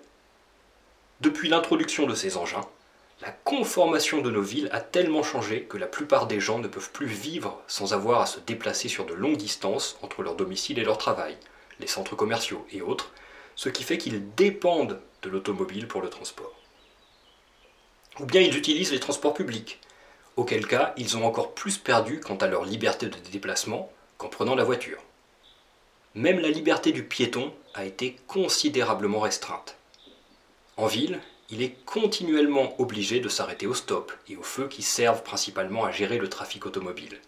Depuis 1.20 1.48
l'introduction 1.48 2.06
de 2.06 2.14
ces 2.14 2.36
engins, 2.36 2.66
la 3.22 3.30
conformation 3.30 4.20
de 4.20 4.30
nos 4.30 4.42
villes 4.42 4.68
a 4.72 4.80
tellement 4.80 5.22
changé 5.22 5.62
que 5.62 5.78
la 5.78 5.86
plupart 5.86 6.26
des 6.26 6.40
gens 6.40 6.58
ne 6.58 6.68
peuvent 6.68 6.90
plus 6.90 7.06
vivre 7.06 7.62
sans 7.66 7.94
avoir 7.94 8.20
à 8.20 8.26
se 8.26 8.40
déplacer 8.40 8.88
sur 8.88 9.06
de 9.06 9.14
longues 9.14 9.38
distances 9.38 9.98
entre 10.02 10.22
leur 10.22 10.34
domicile 10.34 10.78
et 10.78 10.84
leur 10.84 10.98
travail, 10.98 11.38
les 11.80 11.86
centres 11.86 12.16
commerciaux 12.16 12.66
et 12.70 12.82
autres, 12.82 13.12
ce 13.54 13.68
qui 13.70 13.84
fait 13.84 13.96
qu'ils 13.96 14.34
dépendent 14.34 15.00
de 15.22 15.30
l'automobile 15.30 15.88
pour 15.88 16.02
le 16.02 16.10
transport 16.10 16.52
ou 18.20 18.26
bien 18.26 18.40
ils 18.40 18.56
utilisent 18.56 18.92
les 18.92 19.00
transports 19.00 19.34
publics, 19.34 19.80
auquel 20.36 20.66
cas 20.66 20.94
ils 20.96 21.16
ont 21.16 21.26
encore 21.26 21.54
plus 21.54 21.78
perdu 21.78 22.20
quant 22.20 22.36
à 22.36 22.46
leur 22.46 22.64
liberté 22.64 23.06
de 23.06 23.16
déplacement 23.30 23.90
qu'en 24.18 24.28
prenant 24.28 24.54
la 24.54 24.64
voiture. 24.64 25.02
Même 26.14 26.40
la 26.40 26.48
liberté 26.48 26.92
du 26.92 27.04
piéton 27.04 27.52
a 27.74 27.84
été 27.84 28.16
considérablement 28.26 29.20
restreinte. 29.20 29.76
En 30.76 30.86
ville, 30.86 31.20
il 31.50 31.62
est 31.62 31.76
continuellement 31.84 32.74
obligé 32.80 33.20
de 33.20 33.28
s'arrêter 33.28 33.66
au 33.66 33.74
stop 33.74 34.12
et 34.28 34.36
aux 34.36 34.42
feux 34.42 34.68
qui 34.68 34.82
servent 34.82 35.22
principalement 35.22 35.84
à 35.84 35.92
gérer 35.92 36.18
le 36.18 36.28
trafic 36.28 36.66
automobile. 36.66 37.20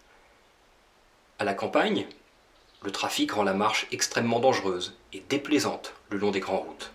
À 1.38 1.44
la 1.44 1.54
campagne, 1.54 2.06
le 2.82 2.90
trafic 2.90 3.32
rend 3.32 3.42
la 3.42 3.54
marche 3.54 3.86
extrêmement 3.92 4.40
dangereuse 4.40 4.96
et 5.12 5.22
déplaisante 5.28 5.94
le 6.10 6.18
long 6.18 6.30
des 6.30 6.40
grandes 6.40 6.66
routes. 6.66 6.92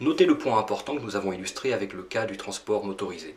Notez 0.00 0.26
le 0.26 0.38
point 0.38 0.58
important 0.58 0.96
que 0.96 1.02
nous 1.02 1.16
avons 1.16 1.32
illustré 1.32 1.72
avec 1.72 1.92
le 1.92 2.04
cas 2.04 2.24
du 2.24 2.36
transport 2.36 2.84
motorisé. 2.84 3.36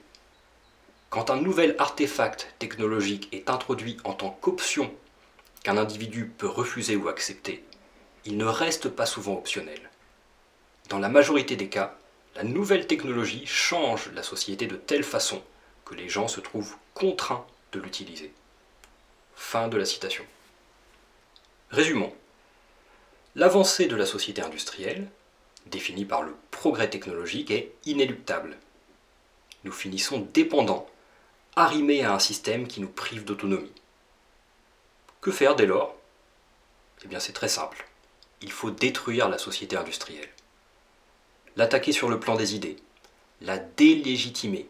Quand 1.09 1.31
un 1.31 1.41
nouvel 1.41 1.75
artefact 1.79 2.53
technologique 2.59 3.27
est 3.31 3.49
introduit 3.49 3.97
en 4.03 4.13
tant 4.13 4.29
qu'option 4.29 4.93
qu'un 5.63 5.77
individu 5.77 6.27
peut 6.37 6.47
refuser 6.47 6.95
ou 6.95 7.09
accepter, 7.09 7.63
il 8.25 8.37
ne 8.37 8.45
reste 8.45 8.89
pas 8.89 9.05
souvent 9.05 9.33
optionnel. 9.33 9.89
dans 10.89 10.99
la 10.99 11.09
majorité 11.09 11.55
des 11.55 11.69
cas, 11.69 11.95
la 12.35 12.43
nouvelle 12.43 12.85
technologie 12.85 13.45
change 13.45 14.11
la 14.13 14.23
société 14.23 14.67
de 14.67 14.75
telle 14.75 15.03
façon 15.03 15.41
que 15.85 15.95
les 15.95 16.09
gens 16.09 16.27
se 16.27 16.41
trouvent 16.41 16.75
contraints 16.93 17.45
de 17.71 17.79
l'utiliser. 17.79 18.33
Fin 19.35 19.67
de 19.67 19.77
la 19.77 19.85
citation. 19.85 20.25
Résumons. 21.71 22.13
L'avancée 23.35 23.87
de 23.87 23.95
la 23.95 24.05
société 24.05 24.41
industrielle, 24.41 25.07
définie 25.67 26.05
par 26.05 26.21
le 26.21 26.35
progrès 26.51 26.89
technologique, 26.89 27.51
est 27.51 27.73
inéluctable. 27.85 28.57
Nous 29.63 29.71
finissons 29.71 30.27
dépendants, 30.33 30.89
arrimés 31.55 32.03
à 32.03 32.13
un 32.13 32.19
système 32.19 32.67
qui 32.67 32.81
nous 32.81 32.89
prive 32.89 33.25
d'autonomie. 33.25 33.71
Que 35.21 35.31
faire 35.31 35.55
dès 35.55 35.65
lors? 35.65 35.95
Eh 37.03 37.07
bien 37.07 37.19
c'est 37.19 37.33
très 37.33 37.49
simple. 37.49 37.87
Il 38.41 38.51
faut 38.51 38.71
détruire 38.71 39.29
la 39.29 39.37
société 39.37 39.75
industrielle. 39.75 40.29
L'attaquer 41.55 41.91
sur 41.91 42.09
le 42.09 42.19
plan 42.19 42.35
des 42.35 42.55
idées, 42.55 42.77
la 43.41 43.57
délégitimer, 43.57 44.67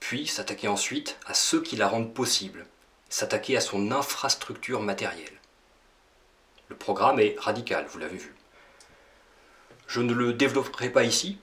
puis 0.00 0.26
s'attaquer 0.26 0.68
ensuite 0.68 1.18
à 1.26 1.34
ceux 1.34 1.62
qui 1.62 1.76
la 1.76 1.88
rendent 1.88 2.14
possible, 2.14 2.66
s'attaquer 3.08 3.56
à 3.56 3.60
son 3.60 3.90
infrastructure 3.90 4.80
matérielle. 4.80 5.40
Le 6.68 6.76
programme 6.76 7.20
est 7.20 7.36
radical, 7.38 7.86
vous 7.86 7.98
l'avez 7.98 8.16
vu. 8.16 8.34
Je 9.86 10.00
ne 10.00 10.12
le 10.12 10.32
développerai 10.32 10.90
pas 10.90 11.04
ici, 11.04 11.38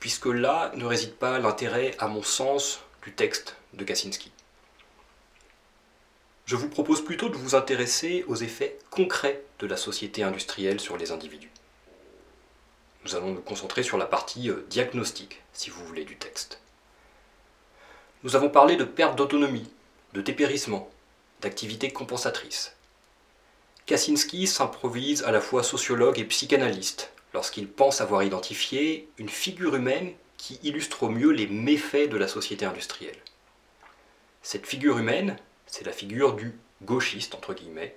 puisque 0.00 0.26
là 0.26 0.72
ne 0.76 0.84
réside 0.84 1.14
pas 1.14 1.38
l'intérêt, 1.38 1.94
à 1.98 2.08
mon 2.08 2.22
sens, 2.22 2.80
du 3.02 3.12
texte 3.12 3.56
de 3.72 3.84
Kaczynski. 3.84 4.30
Je 6.46 6.56
vous 6.56 6.68
propose 6.68 7.02
plutôt 7.02 7.30
de 7.30 7.36
vous 7.36 7.54
intéresser 7.54 8.24
aux 8.28 8.36
effets 8.36 8.78
concrets 8.90 9.42
de 9.60 9.66
la 9.66 9.78
société 9.78 10.22
industrielle 10.22 10.78
sur 10.78 10.98
les 10.98 11.10
individus. 11.10 11.50
Nous 13.04 13.14
allons 13.14 13.32
nous 13.32 13.40
concentrer 13.40 13.82
sur 13.82 13.96
la 13.96 14.04
partie 14.04 14.50
euh, 14.50 14.66
diagnostique, 14.68 15.42
si 15.54 15.70
vous 15.70 15.84
voulez, 15.86 16.04
du 16.04 16.16
texte. 16.16 16.60
Nous 18.24 18.36
avons 18.36 18.50
parlé 18.50 18.76
de 18.76 18.84
perte 18.84 19.16
d'autonomie, 19.16 19.70
de 20.12 20.20
dépérissement, 20.20 20.90
d'activités 21.40 21.90
compensatrices. 21.90 22.76
Kaczynski 23.86 24.46
s'improvise 24.46 25.22
à 25.24 25.30
la 25.30 25.40
fois 25.40 25.62
sociologue 25.62 26.18
et 26.18 26.24
psychanalyste 26.24 27.13
lorsqu'il 27.34 27.68
pense 27.68 28.00
avoir 28.00 28.22
identifié 28.22 29.08
une 29.18 29.28
figure 29.28 29.74
humaine 29.74 30.14
qui 30.38 30.60
illustre 30.62 31.02
au 31.02 31.08
mieux 31.08 31.30
les 31.30 31.48
méfaits 31.48 32.08
de 32.08 32.16
la 32.16 32.28
société 32.28 32.64
industrielle. 32.64 33.18
Cette 34.42 34.66
figure 34.66 34.98
humaine, 34.98 35.36
c'est 35.66 35.84
la 35.84 35.92
figure 35.92 36.34
du 36.34 36.54
gauchiste, 36.82 37.34
entre 37.34 37.52
guillemets, 37.52 37.96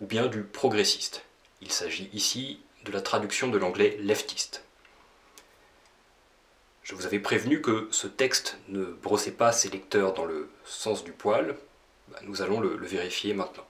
ou 0.00 0.06
bien 0.06 0.26
du 0.26 0.42
progressiste. 0.42 1.24
Il 1.60 1.70
s'agit 1.70 2.08
ici 2.12 2.60
de 2.84 2.92
la 2.92 3.02
traduction 3.02 3.48
de 3.48 3.58
l'anglais 3.58 3.98
leftiste. 4.00 4.62
Je 6.82 6.94
vous 6.94 7.04
avais 7.04 7.18
prévenu 7.18 7.60
que 7.60 7.88
ce 7.90 8.06
texte 8.06 8.56
ne 8.68 8.84
brossait 8.84 9.32
pas 9.32 9.52
ses 9.52 9.68
lecteurs 9.68 10.14
dans 10.14 10.24
le 10.24 10.48
sens 10.64 11.04
du 11.04 11.12
poil. 11.12 11.56
Bah, 12.08 12.20
nous 12.22 12.40
allons 12.40 12.60
le, 12.60 12.76
vérifier 12.76 13.34
maintenant. 13.34 13.66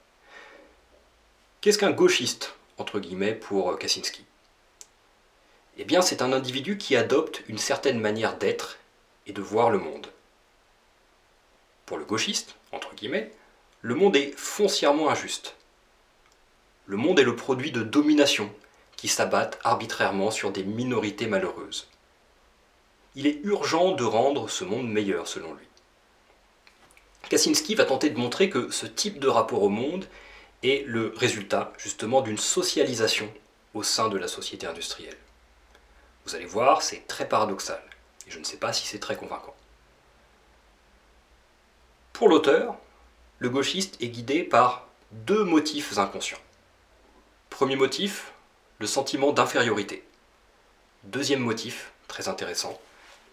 Qu'est-ce 1.60 1.78
qu'un 1.78 1.90
gauchiste, 1.90 2.54
entre 2.76 3.00
guillemets, 3.00 3.34
pour 3.34 3.76
Kaczynski? 3.78 4.24
Eh 5.78 5.84
bien, 5.84 6.02
c'est 6.02 6.22
un 6.22 6.32
individu 6.32 6.76
qui 6.76 6.96
adopte 6.96 7.42
une 7.48 7.58
certaine 7.58 8.00
manière 8.00 8.36
d'être 8.36 8.78
et 9.26 9.32
de 9.32 9.40
voir 9.40 9.70
le 9.70 9.78
monde. 9.78 10.08
Pour 11.86 11.96
le 11.96 12.04
gauchiste, 12.04 12.56
entre 12.72 12.94
guillemets, 12.94 13.32
le 13.80 13.94
monde 13.94 14.16
est 14.16 14.36
foncièrement 14.36 15.08
injuste. 15.08 15.54
Le 16.86 16.96
monde 16.96 17.18
est 17.18 17.24
le 17.24 17.36
produit 17.36 17.70
de 17.70 17.82
domination 17.82 18.52
qui 18.96 19.08
s'abattent 19.08 19.58
arbitrairement 19.62 20.30
sur 20.30 20.50
des 20.50 20.64
minorités 20.64 21.26
malheureuses 21.26 21.88
il 23.18 23.26
est 23.26 23.40
urgent 23.42 23.92
de 23.92 24.04
rendre 24.04 24.48
ce 24.48 24.62
monde 24.62 24.88
meilleur 24.88 25.26
selon 25.26 25.52
lui. 25.52 25.66
Kaczynski 27.28 27.74
va 27.74 27.84
tenter 27.84 28.10
de 28.10 28.18
montrer 28.18 28.48
que 28.48 28.70
ce 28.70 28.86
type 28.86 29.18
de 29.18 29.26
rapport 29.26 29.64
au 29.64 29.68
monde 29.68 30.06
est 30.62 30.86
le 30.86 31.12
résultat 31.16 31.72
justement 31.78 32.20
d'une 32.20 32.38
socialisation 32.38 33.28
au 33.74 33.82
sein 33.82 34.08
de 34.08 34.16
la 34.16 34.28
société 34.28 34.68
industrielle. 34.68 35.16
Allez 36.34 36.46
voir, 36.46 36.82
c'est 36.82 37.06
très 37.06 37.26
paradoxal, 37.28 37.82
et 38.26 38.30
je 38.30 38.38
ne 38.38 38.44
sais 38.44 38.58
pas 38.58 38.72
si 38.72 38.86
c'est 38.86 38.98
très 38.98 39.16
convaincant. 39.16 39.54
Pour 42.12 42.28
l'auteur, 42.28 42.76
le 43.38 43.48
gauchiste 43.48 43.96
est 44.02 44.08
guidé 44.08 44.42
par 44.42 44.86
deux 45.12 45.44
motifs 45.44 45.96
inconscients. 45.96 46.40
Premier 47.48 47.76
motif, 47.76 48.32
le 48.78 48.86
sentiment 48.86 49.32
d'infériorité. 49.32 50.04
Deuxième 51.04 51.40
motif, 51.40 51.92
très 52.08 52.28
intéressant, 52.28 52.78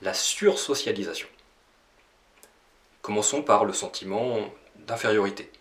la 0.02 0.14
sursocialisation. 0.14 1.28
Commençons 3.02 3.42
par 3.42 3.66
le 3.66 3.74
sentiment 3.74 4.40
d'infériorité. 4.76 5.52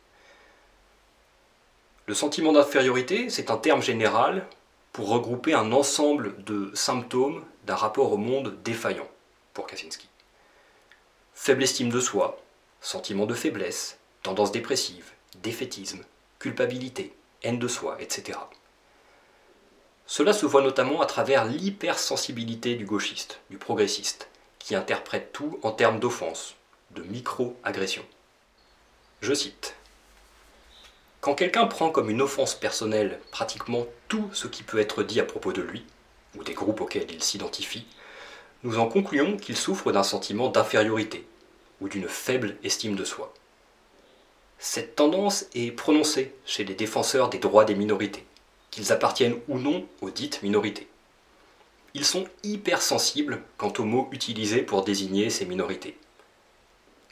Le 2.07 2.15
sentiment 2.15 2.53
d'infériorité, 2.53 3.31
c'est 3.31 3.51
un 3.51 3.57
terme 3.57 3.83
général 3.83 4.47
pour 4.95 5.09
regrouper 5.09 5.55
un 5.55 5.73
ensemble 5.73 6.45
de 6.45 6.71
symptômes 6.73 7.45
d'un 7.67 7.75
rapport 7.75 8.13
au 8.13 8.17
monde 8.17 8.57
défaillant, 8.63 9.09
pour 9.53 9.67
Kaczynski. 9.67 10.09
Faible 11.35 11.65
estime 11.65 11.91
de 11.91 11.99
soi, 11.99 12.41
sentiment 12.81 13.27
de 13.27 13.35
faiblesse, 13.35 13.99
tendance 14.23 14.53
dépressive, 14.53 15.11
défaitisme, 15.43 16.05
culpabilité, 16.39 17.13
haine 17.43 17.59
de 17.59 17.67
soi, 17.67 18.01
etc. 18.01 18.39
Cela 20.07 20.33
se 20.33 20.47
voit 20.47 20.63
notamment 20.63 21.01
à 21.01 21.07
travers 21.07 21.45
l'hypersensibilité 21.45 22.77
du 22.77 22.87
gauchiste, 22.87 23.41
du 23.51 23.59
progressiste, 23.59 24.29
qui 24.61 24.77
interprète 24.77 25.33
tout 25.33 25.59
en 25.65 25.73
termes 25.73 25.99
d'offense, 25.99 26.55
de 26.93 27.03
micro-agression. 27.03 28.05
Je 29.23 29.35
cite 29.35 29.75
Quand 31.25 31.35
quelqu'un 31.35 31.65
prend 31.65 31.89
comme 31.89 32.11
une 32.11 32.21
offense 32.21 32.55
personnelle 32.55 33.19
pratiquement 33.31 33.87
tout 34.09 34.29
ce 34.35 34.47
qui 34.47 34.63
peut 34.63 34.79
être 34.79 35.03
dit 35.03 35.21
à 35.21 35.25
propos 35.25 35.55
de 35.55 35.63
lui, 35.63 35.83
ou 36.37 36.45
des 36.45 36.53
groupes 36.53 36.83
auxquels 36.83 37.11
il 37.11 37.23
s'identifie, 37.23 37.87
nous 38.63 38.79
en 38.79 38.89
concluons 38.89 39.39
qu'il 39.39 39.57
souffre 39.57 39.91
d'un 39.91 40.03
sentiment 40.03 40.51
d'infériorité, 40.51 41.27
ou 41.81 41.89
d'une 41.89 42.09
faible 42.09 42.59
estime 42.63 42.95
de 42.95 43.05
soi. 43.05 43.33
Cette 44.59 44.97
tendance 44.97 45.47
est 45.55 45.71
prononcée 45.71 46.35
chez 46.45 46.63
les 46.63 46.75
défenseurs 46.75 47.31
des 47.31 47.39
droits 47.39 47.65
des 47.65 47.75
minorités 47.75 48.27
qu'ils 48.71 48.93
appartiennent 48.93 49.41
ou 49.49 49.59
non 49.59 49.87
aux 50.03 50.11
dites 50.11 50.43
minorités. 50.43 50.89
Ils 51.95 52.05
sont 52.05 52.27
hypersensibles 52.43 53.41
quant 53.57 53.73
aux 53.79 53.85
mots 53.85 54.11
utilisés 54.13 54.61
pour 54.61 54.85
désigner 54.85 55.31
ces 55.31 55.47
minorités. 55.47 55.97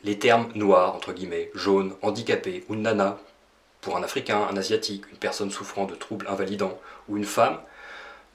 Les 0.04 0.18
termes 0.18 0.52
noirs, 0.54 0.96
entre 0.96 1.14
guillemets, 1.14 1.50
jaune, 1.54 1.94
handicapé 2.02 2.66
ou 2.68 2.74
nana, 2.74 3.18
pour 3.82 3.98
un 3.98 4.02
Africain, 4.02 4.48
un 4.50 4.56
Asiatique, 4.56 5.04
une 5.10 5.18
personne 5.18 5.50
souffrant 5.50 5.84
de 5.84 5.94
troubles 5.94 6.26
invalidants 6.28 6.80
ou 7.08 7.18
une 7.18 7.26
femme, 7.26 7.60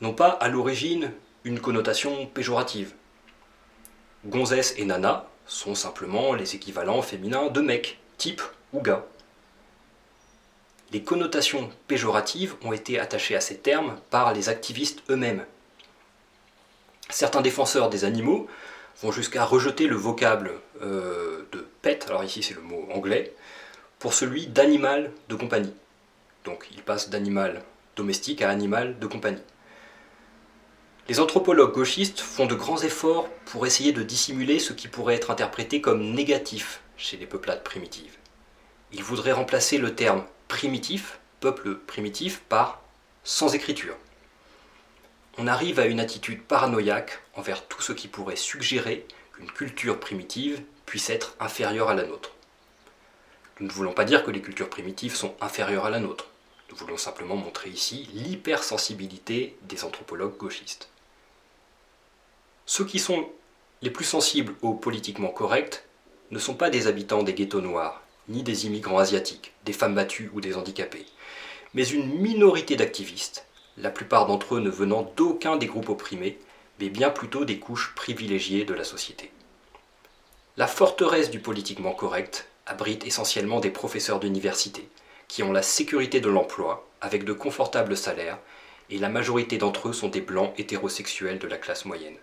n'ont 0.01 0.13
pas 0.13 0.29
à 0.29 0.47
l'origine 0.47 1.11
une 1.43 1.59
connotation 1.59 2.27
péjorative. 2.27 2.93
Gonzesse 4.25 4.75
et 4.77 4.85
nana 4.85 5.27
sont 5.47 5.73
simplement 5.73 6.33
les 6.33 6.53
équivalents 6.53 7.01
féminins 7.01 7.47
de 7.47 7.61
mec, 7.61 7.97
type 8.19 8.43
ou 8.73 8.81
gars 8.81 9.05
les 10.91 11.03
connotations 11.03 11.69
péjoratives 11.87 12.55
ont 12.63 12.71
été 12.71 12.99
attachées 12.99 13.35
à 13.35 13.41
ces 13.41 13.57
termes 13.57 13.99
par 14.09 14.33
les 14.33 14.49
activistes 14.49 15.03
eux-mêmes. 15.09 15.45
Certains 17.09 17.41
défenseurs 17.41 17.89
des 17.89 18.05
animaux 18.05 18.47
vont 19.01 19.11
jusqu'à 19.11 19.43
rejeter 19.43 19.87
le 19.87 19.95
vocable 19.95 20.51
euh, 20.81 21.45
de 21.51 21.65
pet, 21.81 22.05
alors 22.07 22.23
ici 22.23 22.41
c'est 22.41 22.53
le 22.53 22.61
mot 22.61 22.87
anglais, 22.93 23.33
pour 23.99 24.13
celui 24.13 24.47
d'animal 24.47 25.11
de 25.29 25.35
compagnie. 25.35 25.73
Donc 26.45 26.67
il 26.71 26.81
passe 26.81 27.09
d'animal 27.09 27.63
domestique 27.95 28.41
à 28.41 28.49
animal 28.49 28.99
de 28.99 29.07
compagnie. 29.07 29.41
Les 31.09 31.19
anthropologues 31.19 31.73
gauchistes 31.73 32.19
font 32.19 32.45
de 32.45 32.55
grands 32.55 32.81
efforts 32.81 33.29
pour 33.45 33.65
essayer 33.65 33.93
de 33.93 34.03
dissimuler 34.03 34.59
ce 34.59 34.73
qui 34.73 34.87
pourrait 34.87 35.15
être 35.15 35.31
interprété 35.31 35.79
comme 35.79 36.11
négatif 36.11 36.81
chez 36.97 37.17
les 37.17 37.25
peuplades 37.25 37.63
primitives. 37.63 38.17
Ils 38.91 39.03
voudraient 39.03 39.31
remplacer 39.31 39.77
le 39.77 39.95
terme 39.95 40.23
primitif, 40.47 41.19
peuple 41.39 41.75
primitif, 41.75 42.41
par 42.49 42.81
sans 43.23 43.55
écriture. 43.55 43.95
On 45.37 45.47
arrive 45.47 45.79
à 45.79 45.85
une 45.85 45.99
attitude 45.99 46.41
paranoïaque 46.41 47.19
envers 47.35 47.67
tout 47.67 47.81
ce 47.81 47.93
qui 47.93 48.07
pourrait 48.07 48.35
suggérer 48.35 49.05
qu'une 49.33 49.51
culture 49.51 49.99
primitive 49.99 50.61
puisse 50.85 51.09
être 51.09 51.35
inférieure 51.39 51.89
à 51.89 51.93
la 51.93 52.05
nôtre. 52.05 52.36
Nous 53.59 53.67
ne 53.67 53.71
voulons 53.71 53.93
pas 53.93 54.05
dire 54.05 54.23
que 54.23 54.31
les 54.31 54.41
cultures 54.41 54.69
primitives 54.69 55.15
sont 55.15 55.35
inférieures 55.41 55.85
à 55.85 55.89
la 55.89 55.99
nôtre. 55.99 56.27
Nous 56.69 56.75
voulons 56.75 56.97
simplement 56.97 57.35
montrer 57.35 57.69
ici 57.69 58.07
l'hypersensibilité 58.13 59.57
des 59.63 59.83
anthropologues 59.83 60.37
gauchistes. 60.37 60.89
Ceux 62.65 62.85
qui 62.85 62.99
sont 62.99 63.27
les 63.81 63.89
plus 63.89 64.05
sensibles 64.05 64.53
au 64.61 64.73
politiquement 64.73 65.29
correct 65.29 65.87
ne 66.31 66.39
sont 66.39 66.55
pas 66.55 66.69
des 66.69 66.87
habitants 66.87 67.23
des 67.23 67.33
ghettos 67.33 67.61
noirs, 67.61 68.03
ni 68.27 68.43
des 68.43 68.65
immigrants 68.67 68.99
asiatiques, 68.99 69.53
des 69.65 69.73
femmes 69.73 69.95
battues 69.95 70.29
ou 70.33 70.41
des 70.41 70.55
handicapés, 70.55 71.05
mais 71.73 71.87
une 71.87 72.19
minorité 72.19 72.75
d'activistes, 72.75 73.45
la 73.77 73.89
plupart 73.89 74.25
d'entre 74.25 74.55
eux 74.55 74.59
ne 74.59 74.69
venant 74.69 75.11
d'aucun 75.15 75.55
des 75.55 75.67
groupes 75.67 75.89
opprimés, 75.89 76.37
mais 76.79 76.89
bien 76.89 77.09
plutôt 77.09 77.45
des 77.45 77.59
couches 77.59 77.93
privilégiées 77.95 78.65
de 78.65 78.73
la 78.73 78.83
société. 78.83 79.31
La 80.57 80.67
forteresse 80.67 81.31
du 81.31 81.39
politiquement 81.39 81.93
correct 81.93 82.47
abrite 82.67 83.05
essentiellement 83.05 83.59
des 83.59 83.71
professeurs 83.71 84.19
d'université, 84.19 84.87
qui 85.27 85.41
ont 85.41 85.51
la 85.51 85.63
sécurité 85.63 86.19
de 86.19 86.29
l'emploi, 86.29 86.87
avec 87.01 87.23
de 87.23 87.33
confortables 87.33 87.97
salaires, 87.97 88.39
et 88.89 88.97
la 88.97 89.09
majorité 89.09 89.57
d'entre 89.57 89.89
eux 89.89 89.93
sont 89.93 90.09
des 90.09 90.21
blancs 90.21 90.53
hétérosexuels 90.57 91.39
de 91.39 91.47
la 91.47 91.57
classe 91.57 91.85
moyenne. 91.85 92.17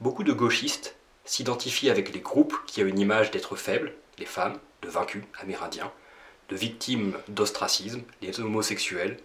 Beaucoup 0.00 0.24
de 0.24 0.32
gauchistes 0.32 0.96
s'identifient 1.24 1.90
avec 1.90 2.12
les 2.12 2.20
groupes 2.20 2.56
qui 2.66 2.82
ont 2.82 2.86
une 2.86 2.98
image 2.98 3.30
d'être 3.30 3.56
faibles, 3.56 3.94
les 4.18 4.26
femmes, 4.26 4.58
de 4.82 4.88
vaincus 4.88 5.24
amérindiens, 5.40 5.92
de 6.50 6.56
victimes 6.56 7.16
d'ostracisme, 7.28 8.02
les 8.20 8.40
homosexuels, 8.40 9.18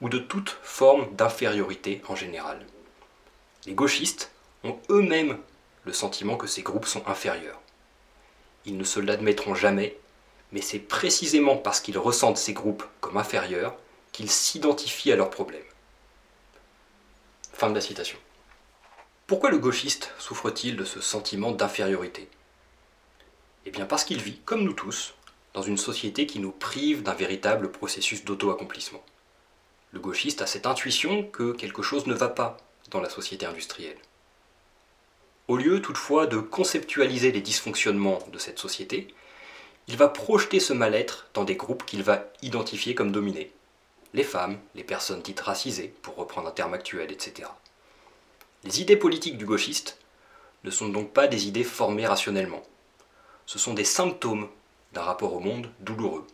ou 0.00 0.08
de 0.08 0.18
toute 0.18 0.58
forme 0.62 1.14
d'infériorité 1.14 2.02
en 2.08 2.16
général. 2.16 2.66
Les 3.66 3.74
gauchistes 3.74 4.32
ont 4.64 4.78
eux-mêmes 4.90 5.38
le 5.84 5.92
sentiment 5.92 6.36
que 6.36 6.46
ces 6.46 6.62
groupes 6.62 6.86
sont 6.86 7.06
inférieurs. 7.06 7.61
Ils 8.64 8.76
ne 8.76 8.84
se 8.84 9.00
l'admettront 9.00 9.54
jamais, 9.54 9.96
mais 10.52 10.60
c'est 10.60 10.78
précisément 10.78 11.56
parce 11.56 11.80
qu'ils 11.80 11.98
ressentent 11.98 12.38
ces 12.38 12.52
groupes 12.52 12.84
comme 13.00 13.16
inférieurs 13.16 13.76
qu'ils 14.12 14.30
s'identifient 14.30 15.12
à 15.12 15.16
leurs 15.16 15.30
problèmes. 15.30 15.62
Fin 17.52 17.70
de 17.70 17.74
la 17.74 17.80
citation. 17.80 18.18
Pourquoi 19.26 19.50
le 19.50 19.58
gauchiste 19.58 20.12
souffre-t-il 20.18 20.76
de 20.76 20.84
ce 20.84 21.00
sentiment 21.00 21.52
d'infériorité? 21.52 22.28
Eh 23.64 23.70
bien 23.70 23.86
parce 23.86 24.04
qu'il 24.04 24.20
vit, 24.20 24.38
comme 24.44 24.64
nous 24.64 24.72
tous, 24.72 25.14
dans 25.54 25.62
une 25.62 25.78
société 25.78 26.26
qui 26.26 26.38
nous 26.38 26.50
prive 26.50 27.02
d'un 27.02 27.14
véritable 27.14 27.70
processus 27.70 28.24
d'auto-accomplissement. 28.24 29.02
Le 29.92 30.00
gauchiste 30.00 30.42
a 30.42 30.46
cette 30.46 30.66
intuition 30.66 31.24
que 31.24 31.52
quelque 31.52 31.82
chose 31.82 32.06
ne 32.06 32.14
va 32.14 32.28
pas 32.28 32.56
dans 32.90 33.00
la 33.00 33.10
société 33.10 33.46
industrielle. 33.46 33.98
Au 35.52 35.58
lieu 35.58 35.82
toutefois 35.82 36.26
de 36.26 36.38
conceptualiser 36.38 37.30
les 37.30 37.42
dysfonctionnements 37.42 38.20
de 38.32 38.38
cette 38.38 38.58
société, 38.58 39.08
il 39.86 39.98
va 39.98 40.08
projeter 40.08 40.60
ce 40.60 40.72
mal-être 40.72 41.28
dans 41.34 41.44
des 41.44 41.56
groupes 41.56 41.84
qu'il 41.84 42.02
va 42.02 42.24
identifier 42.40 42.94
comme 42.94 43.12
dominés. 43.12 43.52
Les 44.14 44.24
femmes, 44.24 44.58
les 44.74 44.82
personnes 44.82 45.20
dites 45.20 45.40
racisées, 45.40 45.92
pour 46.00 46.16
reprendre 46.16 46.48
un 46.48 46.52
terme 46.52 46.72
actuel, 46.72 47.12
etc. 47.12 47.50
Les 48.64 48.80
idées 48.80 48.96
politiques 48.96 49.36
du 49.36 49.44
gauchiste 49.44 49.98
ne 50.64 50.70
sont 50.70 50.88
donc 50.88 51.12
pas 51.12 51.28
des 51.28 51.48
idées 51.48 51.64
formées 51.64 52.06
rationnellement. 52.06 52.62
Ce 53.44 53.58
sont 53.58 53.74
des 53.74 53.84
symptômes 53.84 54.48
d'un 54.94 55.02
rapport 55.02 55.34
au 55.34 55.40
monde 55.40 55.70
douloureux. 55.80 56.26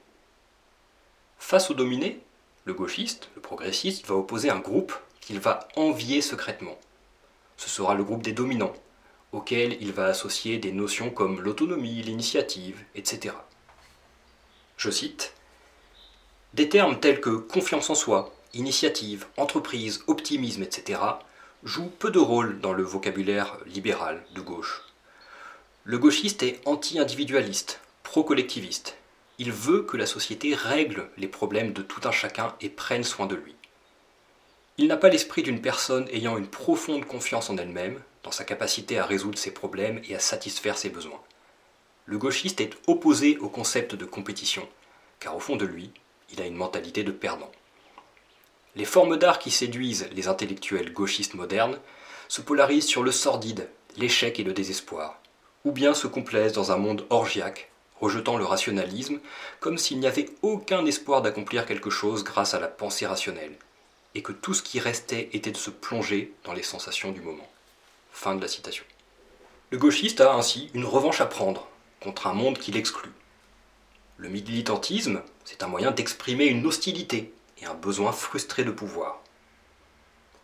Face 1.41 1.73
aux 1.73 1.75
dominés, 1.75 2.21
le 2.67 2.73
gauchiste, 2.73 3.31
le 3.35 3.43
progressiste, 3.43 4.07
va 4.07 4.15
opposer 4.15 4.49
un 4.49 4.61
groupe 4.61 4.97
qu'il 5.21 5.41
va 5.41 5.67
envier 5.75 6.23
secrètement. 6.23 6.79
Ce 7.57 7.69
sera 7.69 7.97
le 7.97 8.05
groupe 8.05 8.23
des 8.23 8.31
dominants, 8.31 8.75
auquel 9.33 9.77
il 9.81 9.93
va 9.93 10.07
associer 10.07 10.59
des 10.59 10.73
notions 10.73 11.11
comme 11.11 11.41
l'autonomie, 11.41 12.03
l'initiative, 12.03 12.83
etc. 12.95 13.35
Je 14.77 14.91
cite 14.91 15.35
Des 16.55 16.69
termes 16.69 17.01
tels 17.01 17.21
que 17.21 17.31
confiance 17.31 17.91
en 17.91 17.95
soi, 17.95 18.35
initiative, 18.55 19.27
entreprise, 19.37 20.03
optimisme, 20.07 20.63
etc. 20.63 21.01
jouent 21.65 21.93
peu 21.99 22.11
de 22.11 22.19
rôle 22.19 22.61
dans 22.61 22.73
le 22.73 22.83
vocabulaire 22.83 23.59
libéral 23.67 24.23
de 24.35 24.41
gauche. 24.41 24.83
Le 25.85 25.99
gauchiste 25.99 26.43
est 26.43 26.61
anti-individualiste, 26.65 27.81
pro-collectiviste. 28.03 28.97
Il 29.39 29.53
veut 29.53 29.83
que 29.83 29.97
la 29.97 30.07
société 30.07 30.55
règle 30.55 31.09
les 31.17 31.29
problèmes 31.29 31.73
de 31.73 31.83
tout 31.83 32.01
un 32.05 32.13
chacun 32.13 32.55
et 32.61 32.69
prenne 32.69 33.05
soin 33.05 33.27
de 33.27 33.37
lui. 33.37 33.55
Il 34.77 34.87
n'a 34.87 34.97
pas 34.97 35.09
l'esprit 35.09 35.43
d'une 35.43 35.61
personne 35.61 36.09
ayant 36.13 36.37
une 36.37 36.47
profonde 36.47 37.05
confiance 37.05 37.51
en 37.51 37.57
elle-même, 37.57 38.01
sa 38.33 38.45
capacité 38.45 38.99
à 38.99 39.07
résoudre 39.07 39.39
ses 39.39 39.53
problèmes 39.53 40.01
et 40.09 40.15
à 40.15 40.21
satisfaire 40.21 40.79
ses 40.79 40.91
besoins. 40.91 41.21
Le 42.07 42.19
gauchiste 42.19 42.61
est 42.61 42.77
opposé 42.87 43.37
au 43.39 43.49
concept 43.49 43.95
de 43.95 44.05
compétition, 44.05 44.69
car 45.21 45.37
au 45.37 45.41
fond 45.41 45.57
de 45.57 45.67
lui, 45.67 45.91
il 46.33 46.41
a 46.41 46.47
une 46.47 46.55
mentalité 46.55 47.05
de 47.05 47.13
perdant. 47.13 47.51
Les 48.77 48.85
formes 48.85 49.17
d'art 49.17 49.39
qui 49.39 49.51
séduisent 49.51 50.09
les 50.13 50.29
intellectuels 50.29 50.93
gauchistes 50.93 51.35
modernes 51.35 51.79
se 52.29 52.41
polarisent 52.41 52.87
sur 52.87 53.03
le 53.03 53.13
sordide, 53.13 53.69
l'échec 53.97 54.39
et 54.39 54.45
le 54.45 54.53
désespoir, 54.53 55.21
ou 55.65 55.73
bien 55.73 55.95
se 55.95 56.07
complaisent 56.07 56.53
dans 56.53 56.73
un 56.73 56.77
monde 56.77 57.05
orgiaque 57.11 57.71
rejetant 58.01 58.37
le 58.37 58.45
rationalisme, 58.45 59.19
comme 59.61 59.79
s'il 59.79 59.99
n'y 59.99 60.07
avait 60.07 60.31
aucun 60.43 60.85
espoir 60.87 61.23
d'accomplir 61.23 61.67
quelque 61.67 61.91
chose 61.91 62.25
grâce 62.25 62.55
à 62.55 62.61
la 62.61 62.69
pensée 62.69 63.07
rationnelle, 63.07 63.57
et 64.15 64.23
que 64.23 64.33
tout 64.33 64.55
ce 64.55 64.63
qui 64.63 64.81
restait 64.81 65.29
était 65.33 65.51
de 65.51 65.57
se 65.57 65.71
plonger 65.71 66.33
dans 66.45 66.53
les 66.53 66.63
sensations 66.63 67.13
du 67.13 67.21
moment. 67.21 67.49
Fin 68.13 68.35
de 68.35 68.41
la 68.41 68.49
citation. 68.49 68.85
Le 69.71 69.79
gauchiste 69.79 70.21
a 70.21 70.35
ainsi 70.35 70.71
une 70.75 70.85
revanche 70.85 71.21
à 71.21 71.27
prendre 71.27 71.69
contre 72.01 72.27
un 72.27 72.33
monde 72.33 72.59
qui 72.59 72.73
l'exclut. 72.73 73.13
Le 74.17 74.29
militantisme, 74.29 75.23
c'est 75.45 75.63
un 75.63 75.69
moyen 75.69 75.91
d'exprimer 75.91 76.47
une 76.47 76.67
hostilité 76.67 77.33
et 77.59 77.67
un 77.67 77.75
besoin 77.75 78.13
frustré 78.13 78.65
de 78.65 78.71
pouvoir. 78.71 79.23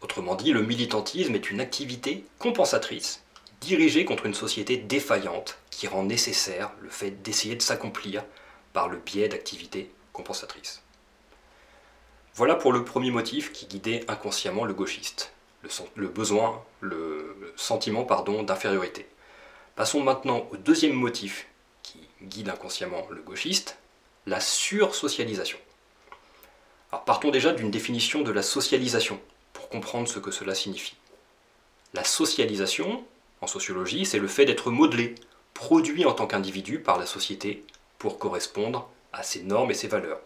Autrement 0.02 0.34
dit, 0.34 0.52
le 0.52 0.62
militantisme 0.62 1.34
est 1.34 1.50
une 1.50 1.60
activité 1.60 2.24
compensatrice 2.38 3.22
dirigée 3.60 4.04
contre 4.04 4.26
une 4.26 4.34
société 4.34 4.76
défaillante 4.76 5.58
qui 5.70 5.86
rend 5.86 6.04
nécessaire 6.04 6.70
le 6.80 6.90
fait 6.90 7.22
d'essayer 7.22 7.56
de 7.56 7.62
s'accomplir 7.62 8.24
par 8.74 8.88
le 8.88 8.98
biais 8.98 9.28
d'activités 9.28 9.90
compensatrices. 10.12 10.82
Voilà 12.34 12.56
pour 12.56 12.72
le 12.72 12.84
premier 12.84 13.10
motif 13.10 13.52
qui 13.52 13.66
guidait 13.66 14.04
inconsciemment 14.08 14.64
le 14.64 14.74
gauchiste, 14.74 15.32
le, 15.94 16.08
besoin, 16.08 16.62
le 16.80 17.13
sentiment 17.56 18.06
d'infériorité. 18.42 19.06
Passons 19.76 20.02
maintenant 20.02 20.46
au 20.52 20.56
deuxième 20.56 20.92
motif 20.92 21.46
qui 21.82 21.98
guide 22.22 22.48
inconsciemment 22.48 23.06
le 23.10 23.22
gauchiste, 23.22 23.78
la 24.26 24.40
sursocialisation. 24.40 25.58
Alors 26.92 27.04
partons 27.04 27.30
déjà 27.30 27.52
d'une 27.52 27.70
définition 27.70 28.22
de 28.22 28.30
la 28.30 28.42
socialisation 28.42 29.20
pour 29.52 29.68
comprendre 29.68 30.08
ce 30.08 30.18
que 30.18 30.30
cela 30.30 30.54
signifie. 30.54 30.96
La 31.92 32.04
socialisation, 32.04 33.04
en 33.40 33.46
sociologie, 33.46 34.06
c'est 34.06 34.18
le 34.18 34.28
fait 34.28 34.44
d'être 34.44 34.70
modelé, 34.70 35.14
produit 35.54 36.04
en 36.04 36.12
tant 36.12 36.26
qu'individu 36.26 36.80
par 36.80 36.98
la 36.98 37.06
société 37.06 37.64
pour 37.98 38.18
correspondre 38.18 38.88
à 39.12 39.22
ses 39.22 39.42
normes 39.42 39.70
et 39.70 39.74
ses 39.74 39.88
valeurs. 39.88 40.20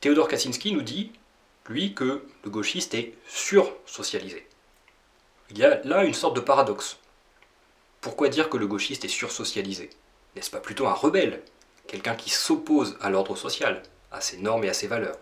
Théodore 0.00 0.28
Kaczynski 0.28 0.72
nous 0.72 0.82
dit, 0.82 1.12
lui, 1.68 1.94
que 1.94 2.26
le 2.44 2.50
gauchiste 2.50 2.94
est 2.94 3.14
sursocialisé. 3.26 4.46
Il 5.50 5.58
y 5.58 5.64
a 5.64 5.80
là 5.84 6.04
une 6.04 6.14
sorte 6.14 6.36
de 6.36 6.40
paradoxe. 6.40 6.98
Pourquoi 8.00 8.28
dire 8.28 8.48
que 8.48 8.56
le 8.56 8.66
gauchiste 8.66 9.04
est 9.04 9.08
sursocialisé? 9.08 9.90
N'est-ce 10.34 10.50
pas 10.50 10.60
plutôt 10.60 10.86
un 10.86 10.92
rebelle? 10.92 11.42
Quelqu'un 11.86 12.14
qui 12.14 12.30
s'oppose 12.30 12.96
à 13.00 13.10
l'ordre 13.10 13.36
social, 13.36 13.82
à 14.10 14.20
ses 14.20 14.38
normes 14.38 14.64
et 14.64 14.68
à 14.68 14.74
ses 14.74 14.86
valeurs 14.86 15.18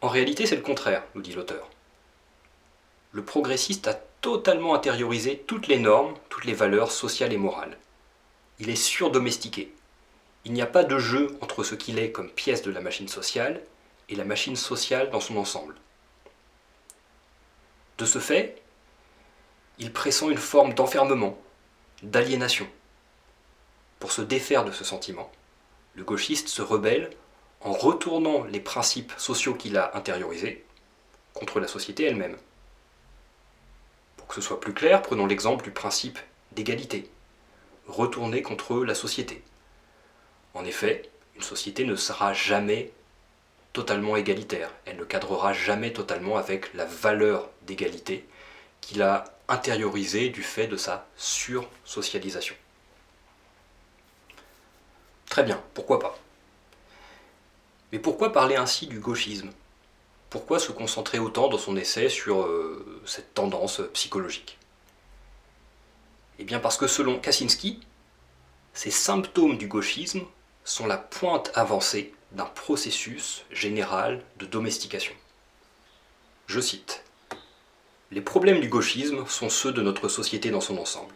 En 0.00 0.08
réalité, 0.08 0.46
c'est 0.46 0.56
le 0.56 0.62
contraire, 0.62 1.02
nous 1.14 1.22
dit 1.22 1.32
l'auteur. 1.32 1.68
Le 3.12 3.24
progressiste 3.24 3.88
a 3.88 3.94
totalement 4.20 4.74
intériorisé 4.74 5.44
toutes 5.46 5.66
les 5.66 5.78
normes, 5.78 6.14
toutes 6.28 6.44
les 6.44 6.54
valeurs 6.54 6.92
sociales 6.92 7.32
et 7.32 7.36
morales. 7.36 7.78
Il 8.58 8.70
est 8.70 8.76
surdomestiqué. 8.76 9.72
Il 10.44 10.52
n'y 10.52 10.62
a 10.62 10.66
pas 10.66 10.84
de 10.84 10.98
jeu 10.98 11.36
entre 11.40 11.64
ce 11.64 11.74
qu'il 11.74 11.98
est 11.98 12.10
comme 12.12 12.30
pièce 12.30 12.62
de 12.62 12.70
la 12.70 12.80
machine 12.80 13.08
sociale 13.08 13.60
et 14.08 14.14
la 14.14 14.24
machine 14.24 14.56
sociale 14.56 15.10
dans 15.10 15.20
son 15.20 15.36
ensemble. 15.36 15.74
De 17.98 18.04
ce 18.04 18.18
fait, 18.18 18.60
il 19.78 19.92
pressent 19.92 20.28
une 20.28 20.38
forme 20.38 20.74
d'enfermement, 20.74 21.38
d'aliénation. 22.02 22.66
Pour 24.00 24.10
se 24.10 24.22
défaire 24.22 24.64
de 24.64 24.72
ce 24.72 24.84
sentiment, 24.84 25.30
le 25.94 26.04
gauchiste 26.04 26.48
se 26.48 26.62
rebelle 26.62 27.10
en 27.60 27.72
retournant 27.72 28.44
les 28.44 28.60
principes 28.60 29.12
sociaux 29.16 29.54
qu'il 29.54 29.76
a 29.76 29.96
intériorisés 29.96 30.64
contre 31.34 31.60
la 31.60 31.68
société 31.68 32.04
elle-même. 32.04 32.36
Pour 34.16 34.26
que 34.26 34.34
ce 34.34 34.40
soit 34.40 34.60
plus 34.60 34.74
clair, 34.74 35.00
prenons 35.00 35.26
l'exemple 35.26 35.64
du 35.64 35.70
principe 35.70 36.18
d'égalité, 36.52 37.10
retourné 37.86 38.42
contre 38.42 38.84
la 38.84 38.94
société. 38.94 39.42
En 40.54 40.64
effet, 40.64 41.10
une 41.36 41.42
société 41.42 41.84
ne 41.84 41.96
sera 41.96 42.32
jamais 42.32 42.92
totalement 43.74 44.16
égalitaire, 44.16 44.70
elle 44.86 44.96
ne 44.96 45.04
cadrera 45.04 45.52
jamais 45.52 45.92
totalement 45.92 46.38
avec 46.38 46.72
la 46.74 46.86
valeur 46.86 47.50
d'égalité 47.62 48.26
qu'il 48.80 49.02
a 49.02 49.24
intériorisée 49.48 50.30
du 50.30 50.42
fait 50.42 50.68
de 50.68 50.76
sa 50.76 51.06
sursocialisation. 51.16 52.54
Très 55.28 55.42
bien, 55.42 55.60
pourquoi 55.74 55.98
pas? 55.98 56.16
Mais 57.92 57.98
pourquoi 57.98 58.32
parler 58.32 58.54
ainsi 58.54 58.86
du 58.86 59.00
gauchisme? 59.00 59.50
Pourquoi 60.30 60.60
se 60.60 60.70
concentrer 60.70 61.18
autant 61.18 61.48
dans 61.48 61.58
son 61.58 61.76
essai 61.76 62.08
sur 62.08 62.42
euh, 62.42 63.02
cette 63.04 63.34
tendance 63.34 63.82
psychologique? 63.92 64.56
Eh 66.38 66.44
bien 66.44 66.60
parce 66.60 66.76
que 66.76 66.86
selon 66.86 67.18
Kaczynski, 67.18 67.80
ces 68.72 68.90
symptômes 68.92 69.58
du 69.58 69.66
gauchisme 69.66 70.22
sont 70.64 70.86
la 70.86 70.96
pointe 70.96 71.50
avancée 71.54 72.14
d'un 72.34 72.44
processus 72.44 73.44
général 73.50 74.22
de 74.38 74.46
domestication. 74.46 75.14
Je 76.46 76.60
cite 76.60 77.04
Les 78.10 78.20
problèmes 78.20 78.60
du 78.60 78.68
gauchisme 78.68 79.26
sont 79.26 79.48
ceux 79.48 79.72
de 79.72 79.82
notre 79.82 80.08
société 80.08 80.50
dans 80.50 80.60
son 80.60 80.78
ensemble. 80.78 81.14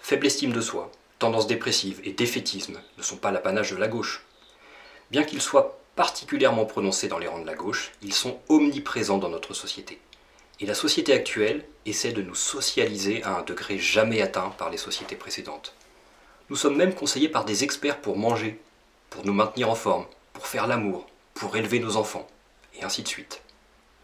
Faible 0.00 0.26
estime 0.26 0.52
de 0.52 0.60
soi, 0.60 0.90
tendance 1.18 1.46
dépressive 1.46 2.00
et 2.04 2.12
défaitisme 2.12 2.80
ne 2.96 3.02
sont 3.02 3.16
pas 3.16 3.30
l'apanage 3.30 3.70
de 3.70 3.76
la 3.76 3.88
gauche. 3.88 4.24
Bien 5.10 5.24
qu'ils 5.24 5.42
soient 5.42 5.78
particulièrement 5.94 6.64
prononcés 6.64 7.08
dans 7.08 7.18
les 7.18 7.28
rangs 7.28 7.40
de 7.40 7.46
la 7.46 7.54
gauche, 7.54 7.92
ils 8.02 8.14
sont 8.14 8.38
omniprésents 8.48 9.18
dans 9.18 9.28
notre 9.28 9.54
société. 9.54 10.00
Et 10.60 10.66
la 10.66 10.74
société 10.74 11.12
actuelle 11.12 11.64
essaie 11.86 12.12
de 12.12 12.22
nous 12.22 12.34
socialiser 12.34 13.22
à 13.24 13.38
un 13.38 13.42
degré 13.42 13.78
jamais 13.78 14.22
atteint 14.22 14.50
par 14.50 14.70
les 14.70 14.78
sociétés 14.78 15.16
précédentes. 15.16 15.74
Nous 16.50 16.56
sommes 16.56 16.76
même 16.76 16.94
conseillés 16.94 17.28
par 17.28 17.44
des 17.44 17.64
experts 17.64 18.00
pour 18.00 18.16
manger, 18.16 18.60
pour 19.10 19.24
nous 19.26 19.32
maintenir 19.32 19.68
en 19.68 19.74
forme, 19.74 20.06
pour 20.42 20.48
faire 20.48 20.66
l'amour, 20.66 21.06
pour 21.34 21.56
élever 21.56 21.78
nos 21.78 21.96
enfants, 21.96 22.26
et 22.74 22.82
ainsi 22.82 23.04
de 23.04 23.06
suite. 23.06 23.42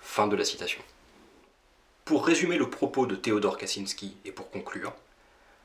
Fin 0.01 0.29
de 0.29 0.37
la 0.37 0.44
citation. 0.44 0.81
Pour 2.05 2.24
résumer 2.24 2.57
le 2.57 2.70
propos 2.70 3.07
de 3.07 3.16
Théodore 3.16 3.59
Kaczynski 3.59 4.16
et 4.24 4.31
pour 4.31 4.48
conclure, 4.48 4.92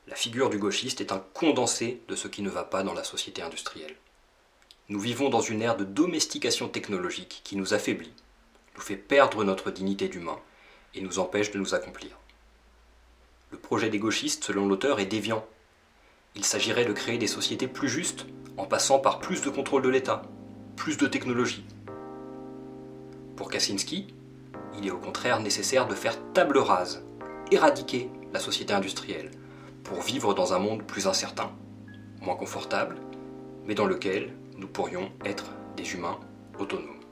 la 0.08 0.16
figure 0.16 0.50
du 0.50 0.58
gauchiste 0.58 1.00
est 1.00 1.12
un 1.12 1.24
condensé 1.36 2.02
de 2.08 2.16
ce 2.16 2.28
qui 2.28 2.42
ne 2.42 2.50
va 2.50 2.64
pas 2.64 2.82
dans 2.82 2.96
la 2.96 3.04
société 3.04 3.44
industrielle. 3.44 3.96
Nous 4.90 5.00
vivons 5.00 5.30
dans 5.30 5.42
une 5.42 5.62
ère 5.62 5.78
de 5.78 5.84
domestication 5.84 6.68
technologique 6.68 7.42
qui 7.44 7.56
nous 7.56 7.76
affaiblit, 7.76 8.16
nous 8.76 8.82
fait 8.82 8.98
perdre 8.98 9.44
notre 9.44 9.70
dignité 9.70 10.08
d'humain 10.08 10.40
et 10.96 11.02
nous 11.02 11.20
empêche 11.20 11.52
de 11.52 11.60
nous 11.60 11.76
accomplir. 11.76 12.18
Le 13.52 13.60
projet 13.60 13.92
des 13.92 14.00
gauchistes, 14.00 14.44
selon 14.44 14.68
l'auteur, 14.68 15.00
est 15.00 15.06
déviant. 15.06 15.46
Il 16.34 16.44
s'agirait 16.44 16.86
de 16.86 16.94
créer 16.94 17.20
des 17.20 17.28
sociétés 17.28 17.68
plus 17.68 17.90
justes 17.90 18.26
en 18.58 18.66
passant 18.66 18.98
par 18.98 19.20
plus 19.20 19.44
de 19.44 19.52
contrôle 19.52 19.84
de 19.84 19.90
l'État, 19.90 20.24
plus 20.76 20.98
de 20.98 21.08
technologie. 21.08 21.66
Pour 23.36 23.50
Kaczynski, 23.50 24.14
il 24.78 24.88
est 24.88 24.92
au 24.92 24.98
contraire 24.98 25.40
nécessaire 25.40 25.88
de 25.88 25.96
faire 25.96 26.18
table 26.34 26.58
rase, 26.58 27.06
éradiquer 27.52 28.10
la 28.34 28.40
société 28.40 28.74
industrielle, 28.74 29.32
pour 29.84 30.02
vivre 30.02 30.34
dans 30.34 30.54
un 30.54 30.60
monde 30.60 30.84
plus 30.84 31.08
incertain, 31.08 31.52
moins 32.22 32.36
confortable, 32.36 32.96
mais 33.66 33.76
dans 33.76 33.86
lequel 33.86 34.34
nous 34.58 34.68
pourrions 34.68 35.12
être 35.26 35.52
des 35.76 35.94
humains 35.94 36.20
autonomes. 36.60 37.03